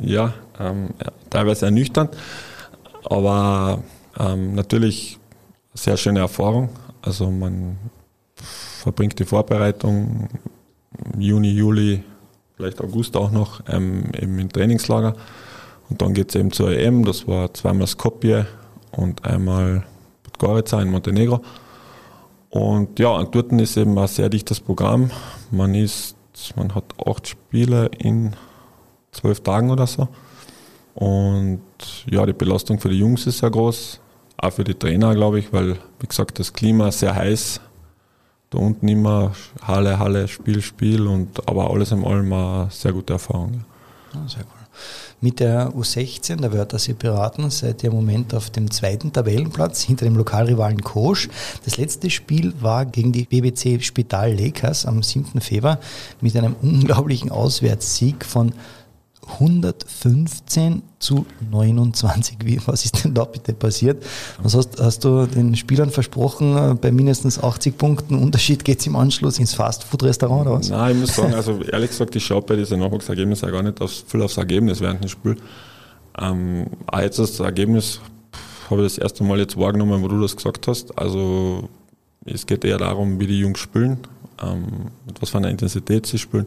[0.00, 0.90] Ja, ähm,
[1.30, 2.16] teilweise ernüchternd,
[3.04, 3.82] aber
[4.18, 5.18] ähm, natürlich
[5.74, 6.68] sehr schöne Erfahrung.
[7.00, 7.78] Also man
[8.34, 10.28] verbringt die Vorbereitung
[11.18, 12.02] Juni, Juli,
[12.56, 15.14] vielleicht August auch noch ähm, eben im Trainingslager.
[15.88, 18.46] Und dann geht es eben zur EM, das war zweimal Skopje
[18.92, 19.84] und einmal
[20.22, 21.40] Podgorica in Montenegro.
[22.50, 25.10] Und ja, und dort ist eben ein sehr dichtes Programm.
[25.50, 26.16] Man ist,
[26.56, 28.34] man hat acht Spiele in
[29.10, 30.08] zwölf Tagen oder so.
[30.94, 31.62] Und
[32.10, 34.00] ja, die Belastung für die Jungs ist sehr groß,
[34.36, 37.60] auch für die Trainer, glaube ich, weil, wie gesagt, das Klima ist sehr heiß.
[38.50, 43.14] Da unten immer Halle, Halle, Spiel, Spiel und aber alles in allem eine sehr gute
[43.14, 43.64] Erfahrung.
[44.12, 44.28] Ja.
[44.28, 44.62] sehr cool.
[45.20, 50.04] Mit der U16, der Wörthersee Piraten, seid ihr im Moment auf dem zweiten Tabellenplatz hinter
[50.04, 51.28] dem Lokalrivalen Kosch.
[51.64, 55.40] Das letzte Spiel war gegen die BBC Spital Lakers am 7.
[55.40, 55.78] Februar
[56.20, 58.52] mit einem unglaublichen Auswärtssieg von
[59.28, 62.38] 115 zu 29.
[62.44, 64.04] Wie, was ist denn da bitte passiert?
[64.42, 68.86] Was hast, hast du den Spielern versprochen, äh, bei mindestens 80 Punkten Unterschied geht es
[68.86, 70.70] im Anschluss ins Fastfood-Restaurant oder was?
[70.70, 74.04] Nein, ich muss sagen, also ehrlich gesagt, ich schaue bei diesen Nachwuchsergebnissen gar nicht aufs,
[74.06, 75.36] viel aufs Ergebnis während dem Spiel.
[76.18, 78.00] Ähm, auch jetzt das Ergebnis
[78.68, 80.98] habe ich das erste Mal jetzt wahrgenommen, wo du das gesagt hast.
[80.98, 81.68] Also
[82.24, 83.98] es geht eher darum, wie die Jungs spielen,
[84.42, 86.46] ähm, mit was für einer Intensität sie spielen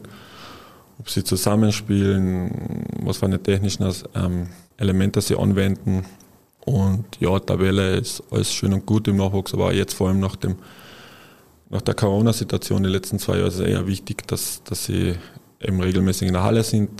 [0.98, 6.04] ob sie zusammenspielen, was für eine technischen ähm, Elemente sie anwenden.
[6.64, 10.36] Und ja, Tabelle ist alles schön und gut im Nachwuchs, aber jetzt vor allem nach,
[10.36, 10.56] dem,
[11.70, 15.14] nach der Corona-Situation die letzten zwei Jahre ist es eher wichtig, dass, dass sie
[15.60, 16.90] eben regelmäßig in der Halle sind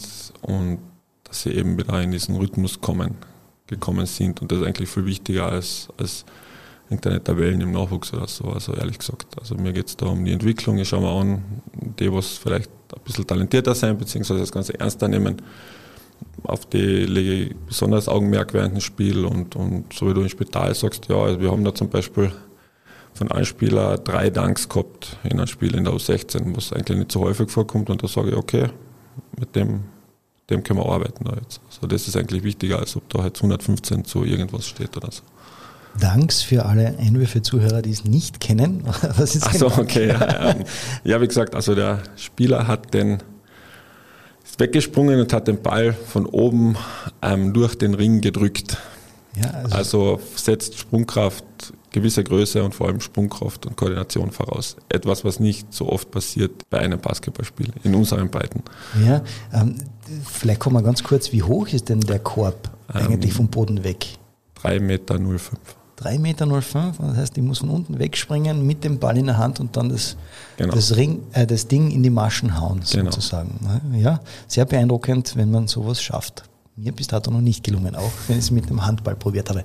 [0.42, 0.78] und
[1.24, 3.16] dass sie eben wieder in diesen Rhythmus kommen,
[3.66, 4.40] gekommen sind.
[4.40, 6.24] Und das ist eigentlich viel wichtiger als, als
[6.88, 9.36] irgendeine Tabellen im Nachwuchs oder so, also ehrlich gesagt.
[9.40, 10.78] Also mir geht es da um die Entwicklung.
[10.78, 11.42] Ich schaue mir an,
[11.98, 15.42] die, was vielleicht ein bisschen talentierter sein, beziehungsweise das Ganze ernster nehmen.
[16.44, 20.28] Auf die lege ich besonders Augenmerk während dem Spiel und, und so wie du im
[20.28, 22.32] Spital sagst, ja, also wir haben da zum Beispiel
[23.14, 27.12] von einem Spieler drei Danks gehabt in einem Spiel in der U16, was eigentlich nicht
[27.12, 28.68] so häufig vorkommt und da sage ich, okay,
[29.38, 29.80] mit dem,
[30.50, 31.60] dem können wir arbeiten da jetzt.
[31.68, 35.22] Also das ist eigentlich wichtiger, als ob da jetzt 115 zu irgendwas steht oder so.
[36.00, 38.84] Danks für alle Einwürfe-Zuhörer, die es nicht kennen.
[39.16, 40.08] Was ist Achso, okay.
[40.08, 40.54] Ja,
[41.04, 43.18] ja, wie gesagt, also der Spieler hat den
[44.44, 46.76] ist weggesprungen und hat den Ball von oben
[47.22, 48.78] ähm, durch den Ring gedrückt.
[49.36, 51.44] Ja, also, also setzt Sprungkraft,
[51.90, 54.76] gewisse Größe und vor allem Sprungkraft und Koordination voraus.
[54.88, 58.62] Etwas, was nicht so oft passiert bei einem Basketballspiel in unseren Breiten.
[59.06, 59.76] Ja, ähm,
[60.24, 63.84] vielleicht kommen wir ganz kurz, wie hoch ist denn der Korb eigentlich ähm, vom Boden
[63.84, 64.06] weg?
[64.62, 65.18] 3,05 Meter.
[65.98, 66.46] 3,05 Meter.
[66.46, 69.88] Das heißt, ich muss von unten wegspringen mit dem Ball in der Hand und dann
[69.88, 70.16] das,
[70.56, 70.74] genau.
[70.74, 73.10] das, Ring, äh, das Ding in die Maschen hauen, genau.
[73.10, 73.58] sozusagen.
[73.94, 76.45] Ja, sehr beeindruckend, wenn man sowas schafft.
[76.78, 79.64] Mir bis dato noch nicht gelungen, auch wenn ich es mit dem Handball probiert habe.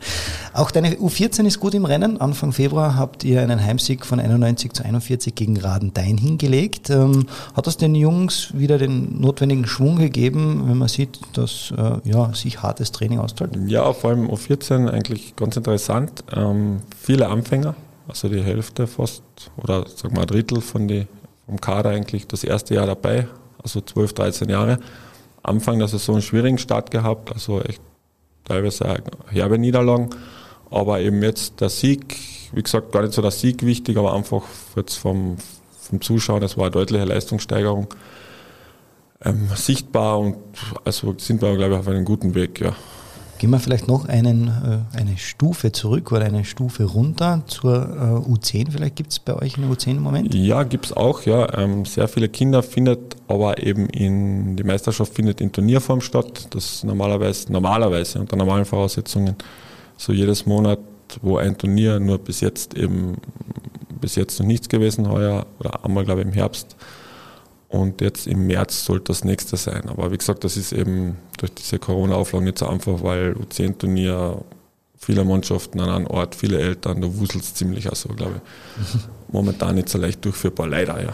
[0.54, 2.21] Auch deine U14 ist gut im Rennen.
[2.21, 6.89] Anfang Februar habt ihr einen Heimsieg von 91 zu 41 gegen Radendein hingelegt.
[6.89, 12.10] Ähm, hat das den Jungs wieder den notwendigen Schwung gegeben, wenn man sieht, dass äh,
[12.10, 13.58] ja, sich hartes Training auszahlt?
[13.67, 16.24] Ja, vor allem U14 eigentlich ganz interessant.
[16.34, 17.76] Ähm, viele Anfänger,
[18.08, 19.21] also die Hälfte fast
[19.58, 21.08] oder sag mal ein Drittel von die,
[21.45, 23.28] vom Kader eigentlich das erste Jahr dabei,
[23.62, 24.80] also 12, 13 Jahre.
[25.43, 27.82] Anfang der Saison einen schwierigen Start gehabt, also echt
[28.45, 30.10] teilweise herbe Niederlagen.
[30.69, 32.17] Aber eben jetzt der Sieg,
[32.54, 34.43] wie gesagt, gar nicht so der Sieg wichtig, aber einfach
[34.75, 35.38] jetzt vom,
[35.80, 37.88] vom Zuschauen, das war eine deutliche Leistungssteigerung
[39.23, 40.38] ähm, sichtbar und
[40.83, 42.75] also sind wir, glaube ich, auf einem guten Weg, ja.
[43.42, 48.29] Gehen wir vielleicht noch einen, äh, eine Stufe zurück oder eine Stufe runter zur äh,
[48.29, 48.69] U10.
[48.69, 50.35] Vielleicht gibt es bei euch eine U10 im Moment?
[50.35, 51.23] Ja, gibt es auch.
[51.23, 51.52] Ja.
[51.58, 56.50] Ähm, sehr viele Kinder findet aber eben in, die Meisterschaft findet in Turnierform statt.
[56.52, 59.33] Das normalerweise, normalerweise unter normalen Voraussetzungen
[59.98, 60.77] so jedes Monat,
[61.23, 63.15] wo ein Turnier nur bis jetzt eben,
[64.00, 66.75] bis jetzt noch nichts gewesen heuer oder einmal glaube ich im Herbst
[67.72, 69.88] und jetzt im März sollte das nächste sein.
[69.88, 74.44] Aber wie gesagt, das ist eben durch diese Corona-Auflagen nicht so einfach, weil U10-Turnier,
[74.98, 78.42] viele Mannschaften an einem Ort, viele Eltern, da wuselt es ziemlich auch so, glaube
[78.86, 79.00] ich.
[79.32, 81.13] Momentan nicht so leicht durchführbar, leider, ja.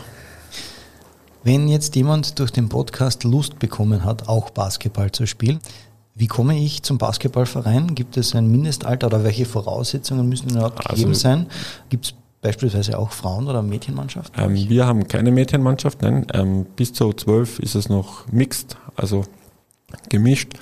[1.43, 5.59] Wenn jetzt jemand durch den Podcast Lust bekommen hat, auch Basketball zu spielen,
[6.15, 7.93] wie komme ich zum Basketballverein?
[7.93, 11.45] Gibt es ein Mindestalter oder welche Voraussetzungen müssen überhaupt also, gegeben sein?
[11.89, 12.13] Gibt es
[12.47, 14.41] beispielsweise auch Frauen- oder Mädchenmannschaften?
[14.41, 16.25] Ähm, wir haben keine Mädchenmannschaft, nein.
[16.33, 19.25] Ähm, bis zu 12 ist es noch mixed, also
[20.07, 20.53] gemischt.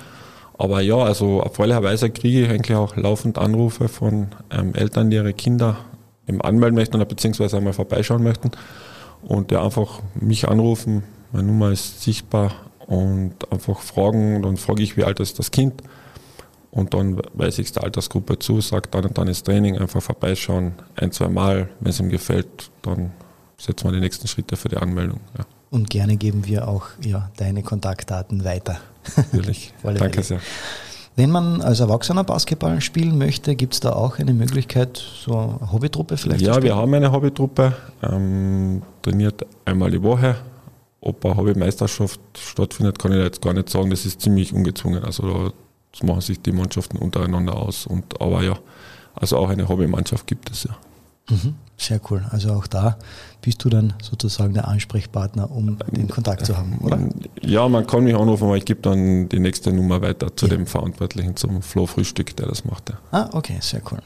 [0.58, 5.32] Aber ja, also erfreulicherweise kriege ich eigentlich auch laufend Anrufe von ähm, Eltern, die ihre
[5.32, 5.76] Kinder
[6.26, 8.50] eben anmelden möchten oder beziehungsweise einmal vorbeischauen möchten
[9.22, 11.04] und die einfach mich anrufen.
[11.30, 12.52] Meine Nummer ist sichtbar
[12.86, 15.82] und einfach fragen, dann frage ich, wie alt ist das Kind
[16.76, 20.74] und dann weise ich der Altersgruppe zu, sage dann und dann ist Training, einfach vorbeischauen,
[20.94, 23.12] ein, zwei Mal, wenn es ihm gefällt, dann
[23.56, 25.20] setzen wir die nächsten Schritte für die Anmeldung.
[25.38, 25.46] Ja.
[25.70, 28.78] Und gerne geben wir auch ja, deine Kontaktdaten weiter.
[29.16, 29.72] Natürlich.
[29.82, 30.40] Danke sehr.
[31.16, 35.72] Wenn man als Erwachsener Basketball spielen möchte, gibt es da auch eine Möglichkeit, so eine
[35.72, 36.42] Hobbytruppe vielleicht?
[36.42, 37.72] Ja, wir haben eine Hobbytruppe,
[38.02, 40.36] ähm, trainiert einmal die Woche.
[41.00, 43.88] Ob eine Hobbymeisterschaft stattfindet, kann ich jetzt gar nicht sagen.
[43.88, 45.04] Das ist ziemlich ungezwungen.
[45.04, 45.52] Also
[45.96, 47.86] das machen sich die Mannschaften untereinander aus.
[47.86, 48.58] Und, aber ja,
[49.14, 50.76] also auch eine Hobbymannschaft gibt es ja.
[51.30, 52.24] Mhm, sehr cool.
[52.30, 52.98] Also auch da
[53.40, 56.98] bist du dann sozusagen der Ansprechpartner, um den Kontakt zu haben, oder?
[57.40, 60.56] Ja, man kann mich anrufen, aber ich gebe dann die nächste Nummer weiter zu ja.
[60.56, 62.90] dem Verantwortlichen, zum Flo Frühstück, der das macht.
[62.90, 62.98] Ja.
[63.10, 63.98] Ah, okay, sehr cool.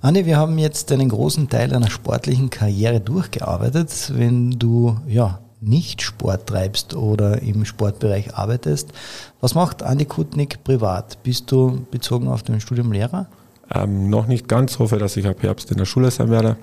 [0.00, 4.12] Andi, wir haben jetzt einen großen Teil deiner sportlichen Karriere durchgearbeitet.
[4.14, 8.92] Wenn du ja nicht Sport treibst oder im Sportbereich arbeitest.
[9.40, 11.22] Was macht Andi Kutnik privat?
[11.22, 13.28] Bist du bezogen auf dein Studium Lehrer?
[13.72, 16.56] Ähm, noch nicht ganz, hoffe, dass ich ab Herbst in der Schule sein werde.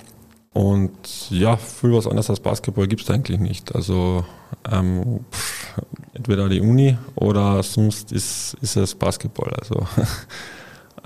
[0.54, 3.76] Und ja, viel was anderes als Basketball gibt es eigentlich nicht.
[3.76, 4.26] Also
[4.70, 5.82] ähm, pff,
[6.14, 9.54] entweder die Uni oder sonst ist, ist es Basketball.
[9.54, 9.86] Also,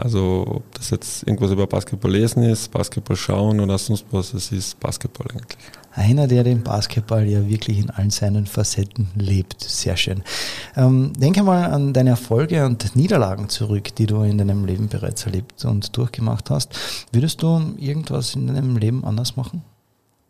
[0.01, 4.51] also ob das jetzt irgendwas über Basketball lesen ist, Basketball schauen oder sonst was, es
[4.51, 5.57] ist Basketball eigentlich
[5.93, 9.61] einer, der den Basketball ja wirklich in allen seinen Facetten lebt.
[9.61, 10.23] Sehr schön.
[10.75, 15.25] Ähm, denke mal an deine Erfolge und Niederlagen zurück, die du in deinem Leben bereits
[15.25, 17.07] erlebt und durchgemacht hast.
[17.11, 19.63] Würdest du irgendwas in deinem Leben anders machen?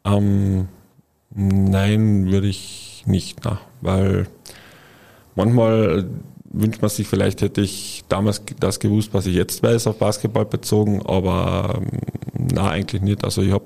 [0.03, 0.67] Ähm,
[1.33, 4.27] nein, würde ich nicht, na, weil
[5.35, 6.09] manchmal
[6.53, 10.45] wünscht man sich, vielleicht hätte ich damals das gewusst, was ich jetzt weiß, auf Basketball
[10.45, 11.99] bezogen, aber ähm,
[12.33, 13.23] na, eigentlich nicht.
[13.23, 13.65] Also ich habe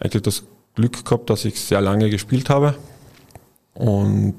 [0.00, 2.74] eigentlich das Glück gehabt, dass ich sehr lange gespielt habe
[3.74, 4.34] und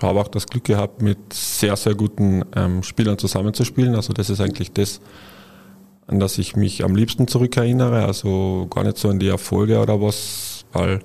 [0.00, 3.94] habe auch das Glück gehabt, mit sehr, sehr guten ähm, Spielern zusammenzuspielen.
[3.94, 5.00] Also das ist eigentlich das,
[6.06, 8.04] an das ich mich am liebsten zurückerinnere.
[8.04, 11.00] Also gar nicht so an die Erfolge oder was, weil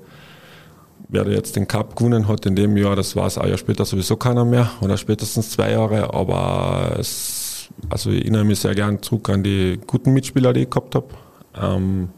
[1.14, 3.86] wer jetzt den Cup gewonnen hat in dem Jahr, das war es ein Jahr später
[3.86, 9.01] sowieso keiner mehr oder spätestens zwei Jahre, aber es, also ich erinnere mich sehr gern
[9.01, 11.07] zurück an die guten Mitspieler, die ich gehabt habe.
[11.55, 12.09] Ähm,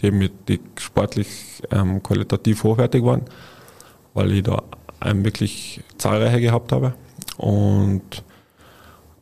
[0.00, 3.22] die, mit, die sportlich ähm, qualitativ hochwertig waren,
[4.14, 4.62] weil ich da
[5.04, 6.94] ähm, wirklich zahlreiche gehabt habe.
[7.36, 8.22] Und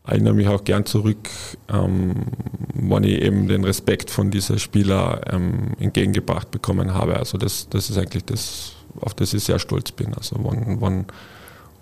[0.06, 1.30] erinnere mich auch gern zurück,
[1.72, 2.26] ähm,
[2.74, 7.16] wann ich eben den Respekt von diesen Spielern ähm, entgegengebracht bekommen habe.
[7.16, 10.14] Also das, das ist eigentlich das, auf das ich sehr stolz bin.
[10.14, 11.06] Also wann, wann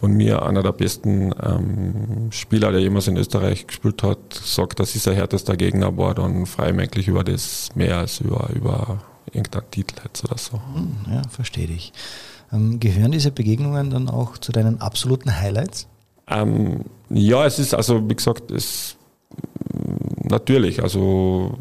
[0.02, 4.96] und mir einer der besten ähm, Spieler, der jemals in Österreich gespielt hat, sagt, dass
[4.96, 8.50] ist ein härtester Gegner war, dann freue ich mich eigentlich über das mehr als über,
[8.52, 10.60] über irgendeinen Titel jetzt oder so.
[10.74, 11.92] Hm, ja, verstehe ich.
[12.52, 15.86] Ähm, gehören diese Begegnungen dann auch zu deinen absoluten Highlights?
[16.26, 18.96] Ähm, ja, es ist also, wie gesagt, es
[20.24, 21.58] natürlich, also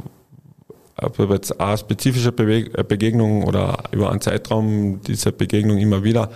[1.02, 6.30] ob jetzt eine spezifische Begegnung oder über einen Zeitraum diese Begegnung immer wieder,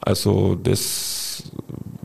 [0.00, 1.42] also das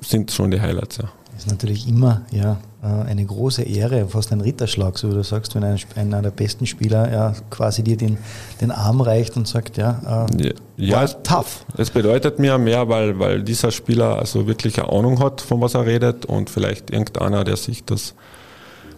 [0.01, 0.97] sind schon die Highlights.
[0.97, 1.09] Ja.
[1.33, 5.23] Das ist natürlich immer ja, äh, eine große Ehre, fast ein Ritterschlag, so wie du
[5.23, 8.17] sagst, wenn ein, einer der besten Spieler ja, quasi dir den,
[8.61, 11.65] den Arm reicht und sagt, ja, äh, ja, es, tough.
[11.75, 15.73] Es bedeutet mir mehr, weil, weil dieser Spieler also wirklich eine Ahnung hat, von was
[15.73, 18.13] er redet und vielleicht irgendeiner, der sich das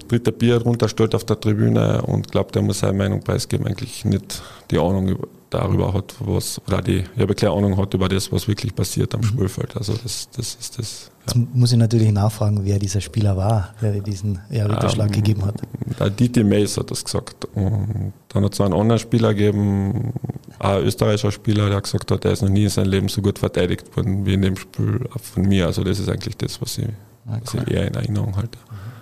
[0.08, 4.41] dritte Bier runterstellt auf der Tribüne und glaubt, er muss seine Meinung preisgeben, eigentlich nicht
[4.72, 5.18] die Ahnung
[5.49, 9.14] darüber hat, was, oder die, ich habe keine Ahnung hat über das, was wirklich passiert
[9.14, 9.26] am mhm.
[9.26, 9.78] Spielfeld.
[9.78, 11.12] Also das, das ist das.
[11.28, 11.34] Ja.
[11.39, 15.45] Jetzt muss ich natürlich nachfragen, wer dieser Spieler war, der diesen ja, Ritterschlag ähm, gegeben
[15.45, 15.62] hat.
[15.99, 17.45] Der Didi Mays hat das gesagt.
[17.56, 20.14] Und dann hat es einen anderen Spieler gegeben,
[20.60, 23.39] ein österreichischer Spieler, der gesagt hat, er ist noch nie in seinem Leben so gut
[23.39, 25.68] verteidigt worden wie in dem Spiel von mir.
[25.68, 26.88] Also das ist eigentlich das, was ich,
[27.28, 28.58] ah, was ich eher in Erinnerung halte.
[28.58, 28.94] Mhm.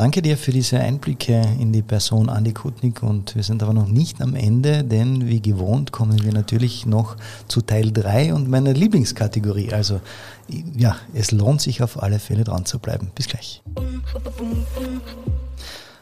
[0.00, 3.86] Danke dir für diese Einblicke in die Person Andi Kutnik und wir sind aber noch
[3.86, 8.72] nicht am Ende, denn wie gewohnt kommen wir natürlich noch zu Teil 3 und meiner
[8.72, 9.74] Lieblingskategorie.
[9.74, 10.00] Also
[10.74, 13.10] ja, es lohnt sich auf alle Fälle dran zu bleiben.
[13.14, 13.62] Bis gleich.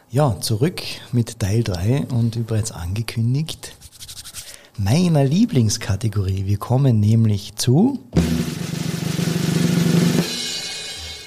[0.09, 0.81] Ja, zurück
[1.11, 3.75] mit Teil 3 und wie bereits angekündigt,
[4.77, 6.45] meiner Lieblingskategorie.
[6.45, 7.99] Wir kommen nämlich zu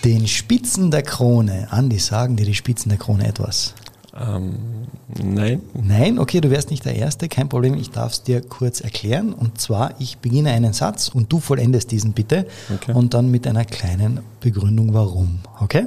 [0.05, 1.69] den Spitzen der Krone.
[1.71, 3.75] Andi, sagen dir die Spitzen der Krone etwas?
[4.15, 4.87] Ähm,
[5.23, 5.63] nein.
[5.75, 9.33] Nein, okay, du wärst nicht der Erste, kein Problem, ich darf es dir kurz erklären.
[9.33, 12.47] Und zwar, ich beginne einen Satz und du vollendest diesen bitte.
[12.75, 12.93] Okay.
[12.93, 15.39] Und dann mit einer kleinen Begründung, warum.
[15.61, 15.87] Okay?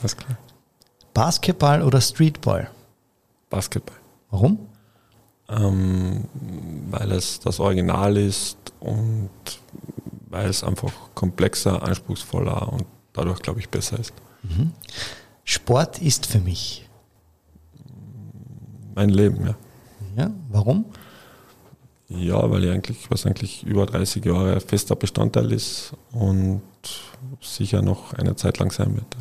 [0.00, 0.38] Alles klar.
[1.12, 2.70] Basketball oder Streetball?
[3.50, 3.96] Basketball.
[4.30, 4.58] Warum?
[5.48, 6.24] Ähm,
[6.90, 9.30] weil es das Original ist und
[10.28, 12.84] weil es einfach komplexer, anspruchsvoller und
[13.18, 14.12] dadurch, glaube ich, besser ist.
[14.42, 14.72] Mhm.
[15.44, 16.88] Sport ist für mich.
[18.94, 19.54] Mein Leben, ja.
[20.16, 20.84] Ja, warum?
[22.08, 26.62] Ja, weil ich eigentlich, was eigentlich über 30 Jahre fester Bestandteil ist und
[27.40, 29.16] sicher noch eine Zeit lang sein wird.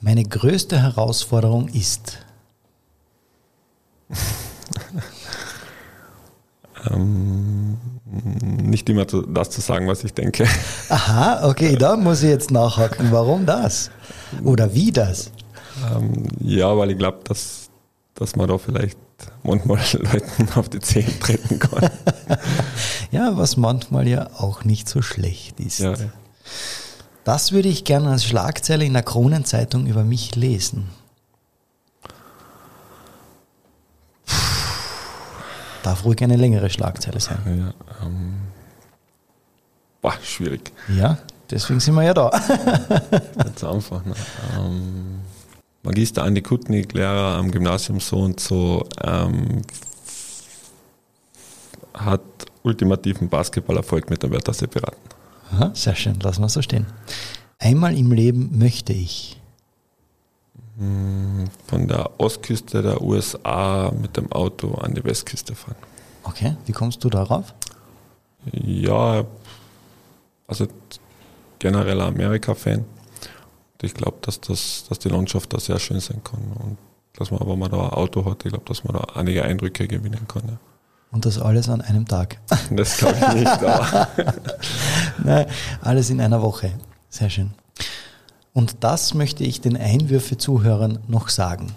[0.00, 2.18] Meine größte Herausforderung ist.
[6.90, 7.55] ähm,
[8.06, 10.46] nicht immer das zu sagen, was ich denke.
[10.88, 13.08] Aha, okay, da muss ich jetzt nachhaken.
[13.10, 13.90] Warum das?
[14.44, 15.32] Oder wie das?
[15.92, 17.68] Ähm, ja, weil ich glaube, dass,
[18.14, 18.98] dass man da vielleicht
[19.42, 21.90] manchmal Leuten auf die Zehen treten kann.
[23.10, 25.80] ja, was manchmal ja auch nicht so schlecht ist.
[25.80, 25.94] Ja.
[27.24, 30.86] Das würde ich gerne als Schlagzeile in der Kronenzeitung über mich lesen.
[35.86, 37.38] Darf ruhig eine längere Schlagzeile sein.
[37.46, 38.34] Ja, ähm,
[40.02, 40.72] boah, schwierig.
[40.88, 41.16] Ja,
[41.48, 42.28] deswegen sind wir ja da.
[43.38, 44.04] Ganz einfach.
[44.04, 44.14] Ne?
[44.58, 45.20] Ähm,
[45.84, 49.62] Magister Andi Kutnik, Lehrer am Gymnasium so und so, ähm,
[51.94, 52.20] hat
[52.64, 55.08] ultimativen Basketballerfolg mit der Wörthersee beraten.
[55.52, 56.86] Aha, sehr schön, lassen wir so stehen.
[57.60, 59.40] Einmal im Leben möchte ich
[60.78, 65.76] von der Ostküste der USA mit dem Auto an die Westküste fahren.
[66.22, 67.54] Okay, wie kommst du darauf?
[68.52, 69.24] Ja,
[70.46, 70.66] also
[71.58, 72.84] generell Amerika-Fan.
[73.82, 76.78] Ich glaube, dass, das, dass die Landschaft da sehr schön sein kann und
[77.14, 79.86] dass man, aber man da ein Auto hat, ich glaube, dass man da einige Eindrücke
[79.86, 80.42] gewinnen kann.
[80.46, 80.58] Ja.
[81.10, 82.38] Und das alles an einem Tag?
[82.70, 83.46] Das glaube ich nicht.
[83.46, 84.08] Aber
[85.24, 85.46] Nein,
[85.80, 86.72] alles in einer Woche.
[87.08, 87.52] Sehr schön.
[88.56, 91.74] Und das möchte ich den Einwürfe-Zuhörern noch sagen.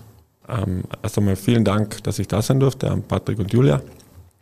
[0.47, 3.81] Ähm, erst einmal vielen Dank, dass ich da sein durfte, an Patrick und Julia.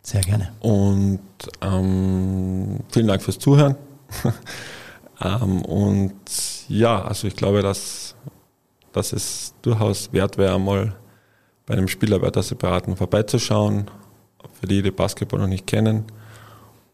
[0.02, 0.52] Sehr gerne.
[0.60, 1.18] Und
[1.60, 3.74] ähm, vielen Dank fürs Zuhören.
[5.20, 6.14] ähm, und
[6.68, 8.14] ja, also ich glaube, dass,
[8.92, 10.94] dass es durchaus wert wäre, mal
[11.66, 13.90] bei einem Spielerwörter-Separaten vorbeizuschauen,
[14.60, 16.04] für die, die Basketball noch nicht kennen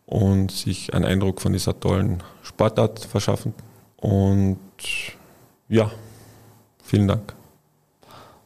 [0.07, 3.53] und sich einen Eindruck von dieser tollen Sportart verschaffen.
[3.99, 4.59] Und
[5.75, 5.91] ja,
[6.85, 7.35] vielen Dank.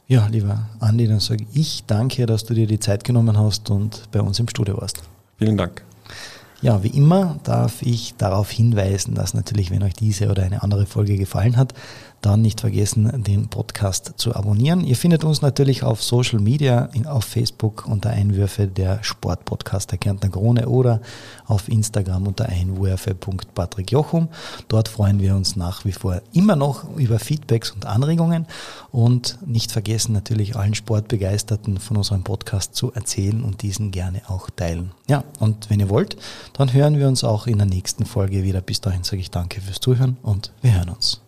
[0.06, 4.10] Ja, lieber Andi, dann sage ich danke, dass du dir die Zeit genommen hast und
[4.10, 5.02] bei uns im Studio warst.
[5.36, 5.82] Vielen Dank.
[6.62, 10.86] Ja, wie immer darf ich darauf hinweisen, dass natürlich, wenn euch diese oder eine andere
[10.86, 11.74] Folge gefallen hat,
[12.20, 14.84] dann nicht vergessen, den Podcast zu abonnieren.
[14.84, 20.30] Ihr findet uns natürlich auf Social Media, auf Facebook unter Einwürfe der Sportpodcast der Kärntner
[20.30, 21.00] Krone oder
[21.46, 24.28] auf Instagram unter einwürfe.patrickjochum.
[24.68, 28.46] Dort freuen wir uns nach wie vor immer noch über Feedbacks und Anregungen
[28.90, 34.50] und nicht vergessen natürlich allen Sportbegeisterten von unserem Podcast zu erzählen und diesen gerne auch
[34.50, 34.92] teilen.
[35.08, 36.16] Ja, und wenn ihr wollt,
[36.54, 38.60] dann hören wir uns auch in der nächsten Folge wieder.
[38.60, 41.27] Bis dahin sage ich danke fürs Zuhören und wir hören uns.